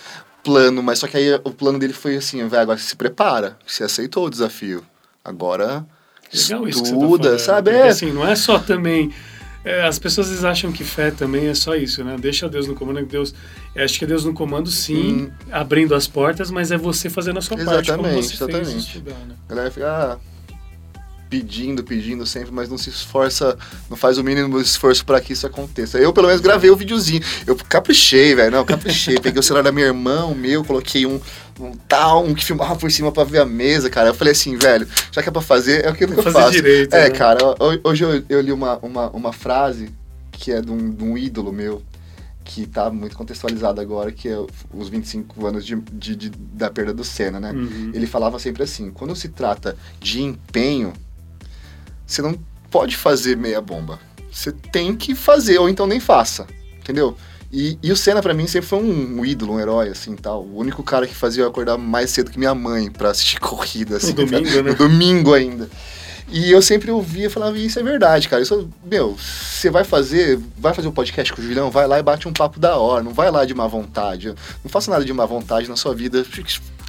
[0.42, 3.84] plano, mas só que aí o plano dele foi assim, velho, agora se prepara, você
[3.84, 4.84] aceitou o desafio.
[5.24, 5.84] Agora
[6.32, 7.70] Legal isso estuda, tá sabe?
[7.70, 7.88] é.
[7.88, 9.12] assim, não é só também.
[9.64, 12.16] É, as pessoas acham que fé também é só isso, né?
[12.18, 13.32] Deixa Deus no comando, Deus.
[13.76, 15.30] Acho que é Deus no comando, sim, hum.
[15.52, 18.70] abrindo as portas, mas é você fazendo a sua exatamente, parte, como você exatamente.
[18.72, 19.34] fez estudar, né?
[19.46, 20.18] A galera fica, ah,
[21.32, 23.56] pedindo, pedindo sempre, mas não se esforça,
[23.88, 25.96] não faz o mínimo esforço para que isso aconteça.
[25.96, 27.22] Eu, pelo menos, gravei o videozinho.
[27.46, 28.50] Eu caprichei, velho.
[28.50, 29.14] Não, caprichei.
[29.18, 31.18] Peguei o celular da minha irmã, o meu, coloquei um,
[31.60, 34.08] um tal, um que filmava por cima pra ver a mesa, cara.
[34.08, 36.52] Eu falei assim, velho, já que é pra fazer, é aquilo que eu faço.
[36.52, 37.10] Direito, é, né?
[37.10, 37.38] cara,
[37.84, 39.90] hoje eu, eu, li uma, uma, uma frase
[40.30, 41.82] que é de um, de um ídolo meu,
[42.44, 44.36] que tá muito contextualizado agora, que é
[44.72, 47.52] os 25 anos de, de, de da perda do Senna, né?
[47.52, 47.92] Uhum.
[47.94, 50.92] Ele falava sempre assim, quando se trata de empenho,
[52.06, 52.38] você não
[52.70, 54.00] pode fazer meia bomba.
[54.30, 56.46] Você tem que fazer, ou então nem faça,
[56.78, 57.16] entendeu?
[57.52, 60.42] E, e o Senna, para mim, sempre foi um, um, ídolo, um herói, assim, tal.
[60.42, 63.98] O único cara que fazia eu acordar mais cedo que minha mãe para assistir corrida,
[63.98, 64.14] assim.
[64.14, 64.70] No domingo, né?
[64.70, 65.68] No domingo ainda.
[66.30, 68.40] E eu sempre ouvia e falava, isso é verdade, cara.
[68.40, 71.98] Isso, meu, você vai fazer, vai fazer o um podcast com o Julião, vai lá
[71.98, 74.28] e bate um papo da hora, não vai lá de má vontade.
[74.64, 76.24] Não faça nada de má vontade na sua vida.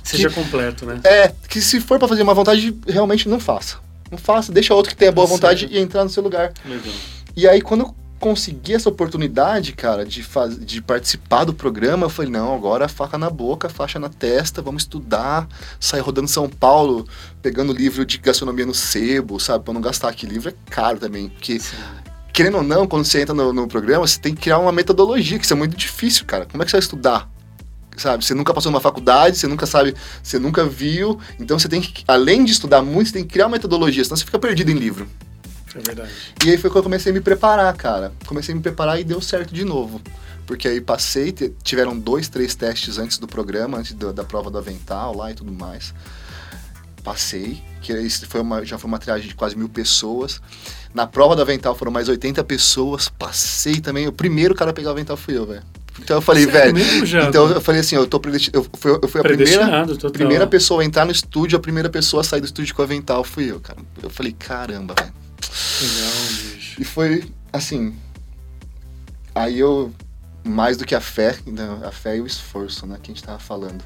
[0.01, 1.01] Seja completo, né?
[1.03, 3.79] É, que se for para fazer má vontade, realmente não faça.
[4.09, 6.53] Não faça, deixa outro que tenha boa vontade e entrar no seu lugar.
[6.65, 6.93] Legal.
[7.35, 7.93] E aí, quando
[8.23, 13.17] consegui essa oportunidade, cara, de, faz, de participar do programa, eu falei, não, agora faca
[13.17, 15.45] na boca, faixa na testa, vamos estudar,
[15.77, 17.05] sair rodando São Paulo,
[17.41, 20.25] pegando livro de gastronomia no sebo, sabe, para não gastar aqui.
[20.25, 21.59] Livro é caro também, porque...
[21.59, 21.75] Sim.
[22.31, 25.37] Querendo ou não, quando você entra no, no programa, você tem que criar uma metodologia,
[25.37, 26.45] que isso é muito difícil, cara.
[26.45, 27.29] Como é que você vai estudar?
[27.97, 28.25] sabe?
[28.25, 29.93] Você nunca passou numa faculdade, você nunca sabe,
[30.23, 31.19] você nunca viu.
[31.39, 34.15] Então você tem que, além de estudar muito, você tem que criar uma metodologia, senão
[34.17, 35.07] você fica perdido em livro.
[35.75, 36.11] É verdade.
[36.45, 38.11] E aí foi quando eu comecei a me preparar, cara.
[38.25, 40.01] Comecei a me preparar e deu certo de novo.
[40.45, 44.57] Porque aí passei, tiveram dois, três testes antes do programa, antes da, da prova do
[44.57, 45.93] avental lá e tudo mais.
[47.03, 47.93] Passei, que
[48.27, 50.41] foi uma, já foi uma triagem de quase mil pessoas.
[50.93, 53.09] Na prova do avental foram mais 80 pessoas.
[53.09, 54.07] Passei também.
[54.07, 55.63] O primeiro cara a pegar o avental fui eu, velho.
[55.99, 56.77] Então eu falei, velho.
[57.29, 58.19] Então eu falei assim, eu tô
[58.51, 62.21] eu fui, eu fui a primeira, primeira pessoa a entrar no estúdio, a primeira pessoa
[62.21, 63.79] a sair do estúdio com o avental fui eu, cara.
[64.01, 65.13] Eu falei, caramba, velho.
[65.81, 66.81] Legal, bicho.
[66.81, 67.95] E foi assim.
[69.35, 69.93] Aí eu,
[70.43, 73.23] mais do que a fé, né, a fé e o esforço, né, que a gente
[73.23, 73.83] tava falando.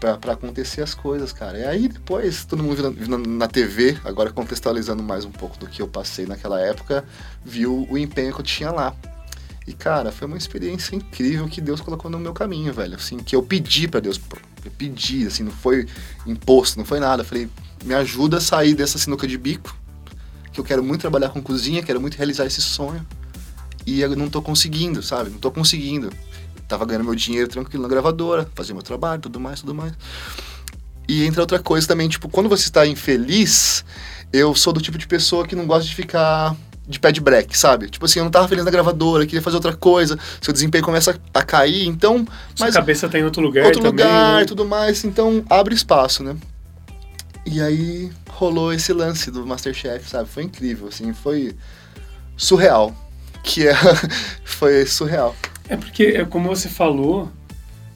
[0.00, 1.58] Pra, acontecer as coisas, cara.
[1.58, 5.80] E aí depois, todo mundo vindo, na TV, agora contextualizando mais um pouco do que
[5.80, 7.04] eu passei naquela época,
[7.44, 8.96] viu o empenho que eu tinha lá.
[9.66, 12.96] E, cara, foi uma experiência incrível que Deus colocou no meu caminho, velho.
[12.96, 14.20] Assim, que eu pedi para Deus.
[14.64, 15.86] Eu pedi, assim, não foi
[16.26, 17.22] imposto, não foi nada.
[17.22, 17.48] Eu falei,
[17.84, 19.76] me ajuda a sair dessa sinuca de bico,
[20.52, 23.04] que eu quero muito trabalhar com cozinha, quero muito realizar esse sonho.
[23.86, 25.30] E eu não tô conseguindo, sabe?
[25.30, 26.06] Não tô conseguindo.
[26.06, 29.92] Eu tava ganhando meu dinheiro tranquilo na gravadora, fazia meu trabalho, tudo mais, tudo mais.
[31.08, 33.84] E entra outra coisa também, tipo, quando você está infeliz,
[34.32, 37.56] eu sou do tipo de pessoa que não gosta de ficar de pé de break,
[37.56, 37.88] sabe?
[37.88, 41.18] Tipo assim, eu não tava feliz na gravadora, queria fazer outra coisa, seu desempenho começa
[41.32, 42.26] a cair, então...
[42.54, 44.44] Sua mas cabeça tá em outro lugar outro também, lugar, né?
[44.44, 46.36] tudo mais, então abre espaço, né?
[47.44, 50.28] E aí rolou esse lance do Masterchef, sabe?
[50.28, 51.54] Foi incrível, assim, foi
[52.36, 52.94] surreal.
[53.42, 53.74] Que é...
[54.44, 55.34] foi surreal.
[55.68, 57.30] É porque, é como você falou,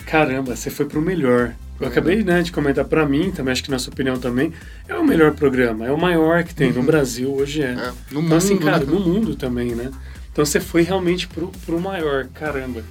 [0.07, 1.55] caramba, você foi pro melhor.
[1.78, 1.92] Eu Uhum.
[1.92, 4.53] acabei né, de comentar pra mim, também acho que na sua opinião também,
[4.88, 7.72] é o melhor programa, é o maior que tem no Brasil hoje é.
[7.74, 7.80] Uhum.
[7.80, 8.86] É, no então, mundo, assim, cara, né?
[8.86, 9.90] no mundo também, né?
[10.32, 12.82] Então você foi realmente pro, pro maior, caramba.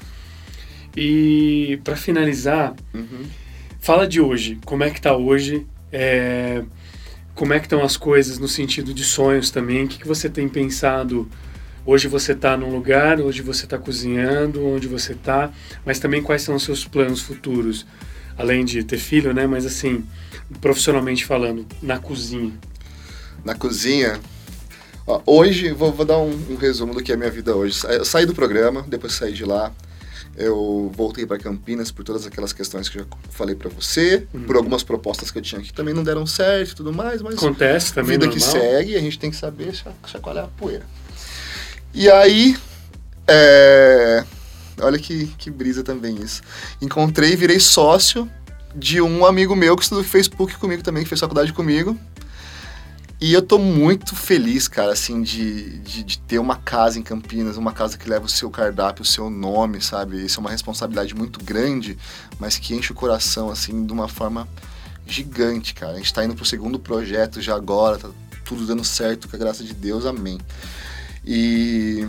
[0.96, 3.24] E pra finalizar, Uhum.
[3.80, 6.64] fala de hoje, como é que tá hoje, é,
[7.34, 10.30] como é que estão as coisas no sentido de sonhos também, o que, que você
[10.30, 11.30] tem pensado
[11.88, 15.52] Hoje você está num lugar, hoje você está cozinhando, onde você está,
[15.86, 17.86] mas também quais são os seus planos futuros,
[18.36, 19.46] além de ter filho, né?
[19.46, 20.04] Mas assim,
[20.60, 22.54] profissionalmente falando, na cozinha.
[23.44, 24.20] Na cozinha.
[25.28, 27.80] Hoje, vou, vou dar um, um resumo do que é a minha vida hoje.
[27.88, 29.72] Eu saí do programa, depois saí de lá.
[30.38, 34.44] Eu voltei para Campinas por todas aquelas questões que eu já falei para você, Uhum.
[34.44, 37.36] por algumas propostas que eu tinha que também não deram certo e tudo mais, mas
[37.36, 38.44] Acontece também vida normal.
[38.44, 40.86] que segue, a gente tem que saber cha- chacoalhar a poeira.
[41.94, 42.58] E aí,
[43.28, 44.24] é,
[44.82, 46.42] olha que, que brisa também isso.
[46.82, 48.30] Encontrei e virei sócio
[48.76, 51.98] de um amigo meu que estudou Facebook comigo também, que fez faculdade comigo.
[53.20, 57.56] E eu tô muito feliz, cara, assim, de, de, de ter uma casa em Campinas,
[57.56, 60.26] uma casa que leva o seu cardápio, o seu nome, sabe?
[60.26, 61.98] Isso é uma responsabilidade muito grande,
[62.38, 64.48] mas que enche o coração, assim, de uma forma
[65.08, 65.94] gigante, cara.
[65.94, 68.10] A gente tá indo pro segundo projeto já agora, tá
[68.44, 70.38] tudo dando certo, com a graça de Deus, amém.
[71.26, 72.06] E.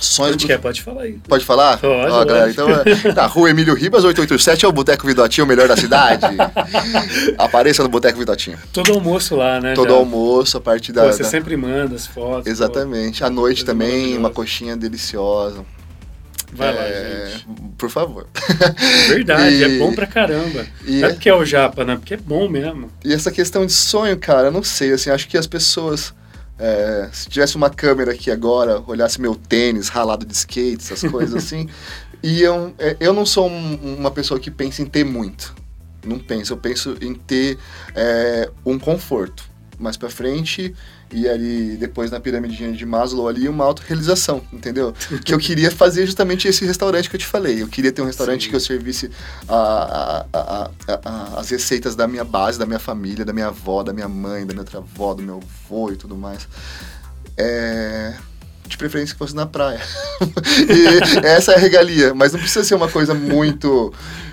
[0.00, 0.34] Sonhos.
[0.34, 0.58] Onde pro- que é?
[0.58, 1.18] Pode falar aí.
[1.28, 1.78] Pode falar?
[1.78, 5.48] Pode, Ó, galera, então, é, na rua Emílio Ribas, 887, é o Boteco Vidotinho, o
[5.48, 6.24] melhor da cidade.
[7.36, 8.58] Apareça no Boteco Vidotinho.
[8.72, 9.74] Todo almoço lá, né?
[9.74, 9.94] Todo já.
[9.96, 11.02] almoço, a partir da...
[11.04, 12.44] Pô, você da- sempre manda as fotos.
[12.44, 12.50] pô.
[12.50, 13.24] Exatamente.
[13.24, 15.64] À noite coisa também, uma coxinha deliciosa.
[16.52, 17.46] Vai lá, É, gente.
[17.76, 18.26] Por favor.
[19.08, 20.64] Verdade, E- é bom pra caramba.
[20.86, 21.96] e- Não é porque é o japa, né?
[21.96, 22.90] Porque é bom mesmo.
[23.04, 26.14] E essa questão de sonho, cara, eu não sei, assim, acho que as pessoas,
[26.58, 31.34] é, se tivesse uma câmera aqui agora, olhasse meu tênis ralado de skate, essas coisas
[31.34, 31.68] assim,
[32.22, 35.54] iam, é, eu não sou um- uma pessoa que pensa em ter muito,
[36.04, 37.58] não penso, eu penso em ter
[37.94, 39.44] é, um conforto,
[39.78, 40.74] mais pra frente
[41.10, 44.92] e ali depois na piramidinha de Maslow ali uma autorrealização, entendeu?
[45.24, 47.62] que eu queria fazer justamente esse restaurante que eu te falei.
[47.62, 48.50] Eu queria ter um restaurante Sim.
[48.50, 49.10] que eu servisse
[49.48, 53.92] a- a- a- as receitas da minha base, da minha família, da minha avó, da
[53.92, 56.46] minha mãe, da minha outra avó, do meu avô e tudo mais.
[57.36, 58.14] É,
[58.66, 59.80] De preferência que fosse na praia.
[60.68, 63.92] e essa é a regalia, mas não precisa ser uma coisa muito.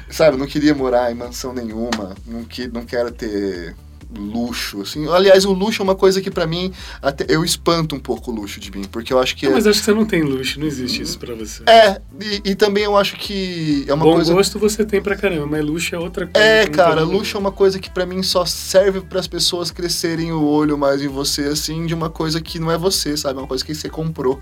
[0.10, 3.74] Sabe, eu não queria morar em mansão nenhuma, não, que, não quero ter
[4.18, 5.08] luxo, assim.
[5.10, 8.36] Aliás, o luxo é uma coisa que pra mim, até, eu espanto um pouco o
[8.36, 9.46] luxo de mim, porque eu acho que...
[9.46, 11.64] Não, é- mas acho que você não tem luxo, não existe isso pra você.
[11.68, 14.34] é, e, e também eu acho que é uma Bom coisa.
[14.34, 16.46] gosto você tem pra caramba, mas luxo é outra coisa.
[16.48, 20.32] É, cara, luxo é uma coisa que pra mim só serve para as pessoas crescerem
[20.32, 23.40] o olho mais em você, assim, de uma coisa que não é você, sabe?
[23.40, 24.40] Uma coisa que você comprou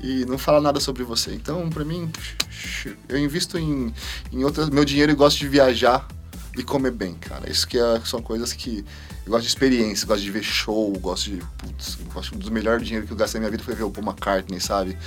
[0.00, 1.32] e não fala nada sobre você.
[1.32, 2.10] Então, pra mim,
[3.08, 3.92] eu invisto em,
[4.32, 4.68] em outras.
[4.68, 6.06] Meu dinheiro eu gosto de viajar
[6.58, 7.50] e comer bem, cara.
[7.50, 8.84] Isso que é- são coisas que.
[9.24, 11.42] Eu gosto de experiência, gosto de ver show, gosto de.
[11.56, 13.90] Putz, eu gosto dos melhores dinheiro que eu gastei na minha vida foi ver o
[13.90, 14.98] Paul McCartney, sabe?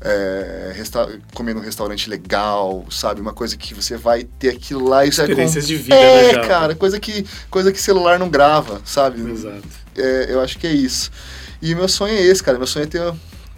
[0.00, 3.20] É, resta comer num restaurante legal, sabe?
[3.20, 6.46] Uma coisa que você vai ter aquilo lá e vai Experiências de vida, é, né,
[6.48, 9.30] cara, coisa que, coisa que celular não grava, sabe?
[9.30, 9.62] Exato.
[9.96, 11.12] É, eu acho que é isso.
[11.60, 12.58] E meu sonho é esse, cara.
[12.58, 13.14] Meu sonho é ter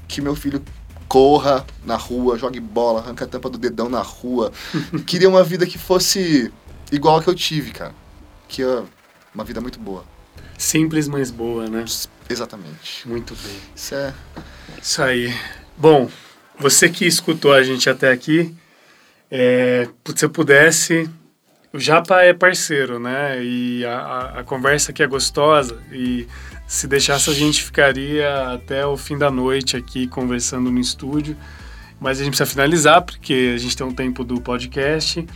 [0.07, 0.63] que meu filho
[1.09, 4.53] corra na rua, jogue bola, arranca a tampa do dedão na rua.
[5.07, 6.53] Queria uma vida que fosse
[6.93, 7.95] igual a que eu tive, cara.
[8.47, 8.83] Que é
[9.35, 10.05] uma vida muito boa.
[10.57, 11.85] Simples, mas boa, né?
[12.29, 13.07] Exatamente.
[13.07, 13.57] Muito bem.
[13.75, 14.15] Isso é.
[14.81, 15.35] Isso aí.
[15.77, 16.09] Bom,
[16.59, 18.55] você que escutou a gente até aqui,
[19.31, 21.11] é, se eu pudesse.
[21.73, 23.43] O Japa é parceiro, né?
[23.43, 25.83] E a, a, a conversa aqui é gostosa.
[25.91, 26.29] E
[26.69, 31.37] se deixasse, a gente ficaria até o fim da noite aqui conversando no estúdio.
[32.01, 35.27] Mas a gente precisa finalizar, porque a gente tem um tempo do podcast.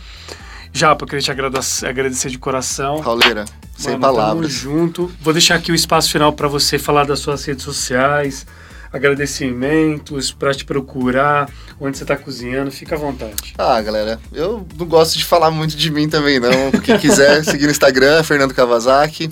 [0.71, 3.01] Japa, eu queria te agradecer, de coração.
[3.01, 3.45] Pauleira,
[3.77, 4.51] sem Mano, Tamo palavras.
[4.51, 5.11] junto.
[5.21, 8.45] Vou deixar aqui o espaço final para você falar das suas redes sociais,
[8.91, 11.49] agradecimentos, para te procurar,
[11.79, 12.71] onde você tá cozinhando.
[12.71, 13.53] Fica à vontade.
[13.57, 16.71] Ah, galera, eu não gosto de falar muito de mim também, não.
[16.83, 19.29] Quem quiser seguir no Instagram, Fernando Kawasaki.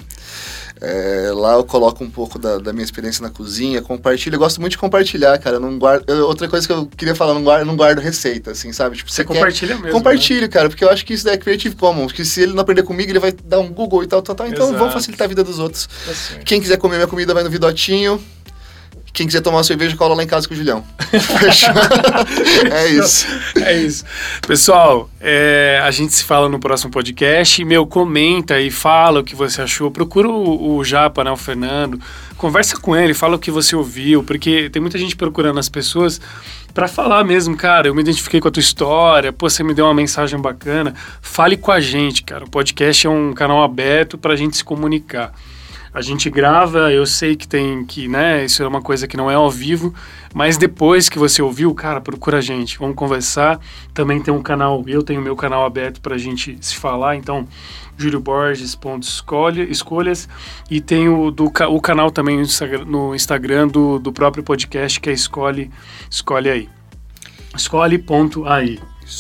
[0.81, 4.35] É, lá eu coloco um pouco da, da minha experiência na cozinha, compartilho.
[4.35, 5.59] Eu gosto muito de compartilhar, cara.
[5.59, 6.03] Não guardo.
[6.07, 8.97] eu- outra coisa que eu queria falar, eu não guardo, não guardo receita, assim, sabe?
[8.97, 9.85] Tipo, Você quer- compartilha mesmo.
[9.87, 9.91] né?
[9.91, 12.11] Compartilho, cara, porque eu acho que isso daí é Creative Commons.
[12.11, 14.47] Que se ele não aprender comigo, ele vai dar um Google e tal, tal, tal.
[14.47, 14.77] Então Exato.
[14.79, 15.87] vamos facilitar a vida dos outros.
[16.07, 16.13] Né?
[16.13, 16.45] Certo.
[16.45, 18.21] Quem quiser comer minha comida vai no Vidotinho.
[19.17, 20.83] Quem quiser tomar uma cerveja, cola lá em casa com o Julião.
[22.71, 23.25] É isso.
[23.59, 24.05] É isso.
[24.45, 27.65] Pessoal, é, a gente se fala no próximo podcast.
[27.65, 29.89] Meu, comenta e fala o que você achou.
[29.89, 31.99] Procura o, o Japa, né, o Fernando.
[32.37, 36.21] Conversa com ele, fala o que você ouviu, porque tem muita gente procurando as pessoas
[36.71, 39.85] para falar mesmo, cara, eu me identifiquei com a tua história, pô, você me deu
[39.85, 40.93] uma mensagem bacana.
[41.23, 42.45] Fale com a gente, cara.
[42.45, 45.33] O podcast é um canal aberto para a gente se comunicar.
[45.97, 49.31] A gente grava, eu sei que tem que, né, isso é uma coisa que não
[49.31, 49.91] é ao vivo,
[50.31, 53.59] mas depois que você ouviu, cara, procura a gente, vamos conversar.
[53.95, 57.47] Também tem um canal, eu tenho meu canal aberto para a gente se falar, então
[57.97, 60.29] julioborges.escolhas
[60.69, 62.43] e tem o, do, o canal também
[62.85, 65.71] no Instagram do, do próprio podcast que é Escolhe,
[66.11, 66.69] escolhe aí.
[67.55, 68.77] Escolhe.ai.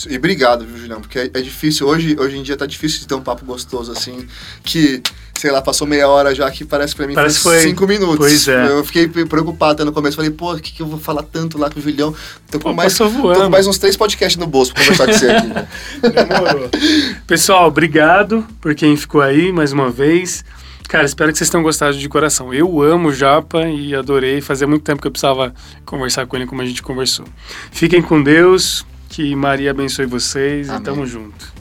[0.09, 0.99] E obrigado, viu, Julião?
[0.99, 3.89] Porque é, é, difícil, hoje, hoje em dia tá difícil de ter um papo gostoso
[3.89, 4.27] assim,
[4.61, 5.01] que
[5.39, 8.17] sei lá, passou meia hora já que parece pra mim parece foi cinco minutos.
[8.17, 8.67] Pois é.
[8.69, 10.15] Eu fiquei preocupado até no começo.
[10.15, 12.13] Falei, pô, o que, que eu vou falar tanto lá com o Julião?
[12.49, 15.13] Tô com, pô, mais, tô com mais uns três podcasts no bolso pra conversar com
[15.13, 15.49] você aqui.
[16.09, 16.69] Demorou.
[17.25, 20.43] Pessoal, obrigado por quem ficou aí mais uma vez.
[20.87, 22.53] Cara, espero que vocês tenham gostado de coração.
[22.53, 24.39] Eu amo o Japa e adorei.
[24.39, 25.53] Fazia muito tempo que eu precisava
[25.85, 27.25] conversar com ele como a gente conversou.
[27.71, 30.81] Fiquem com Deus, que Maria abençoe vocês Amém.
[30.81, 31.56] e tamo junto.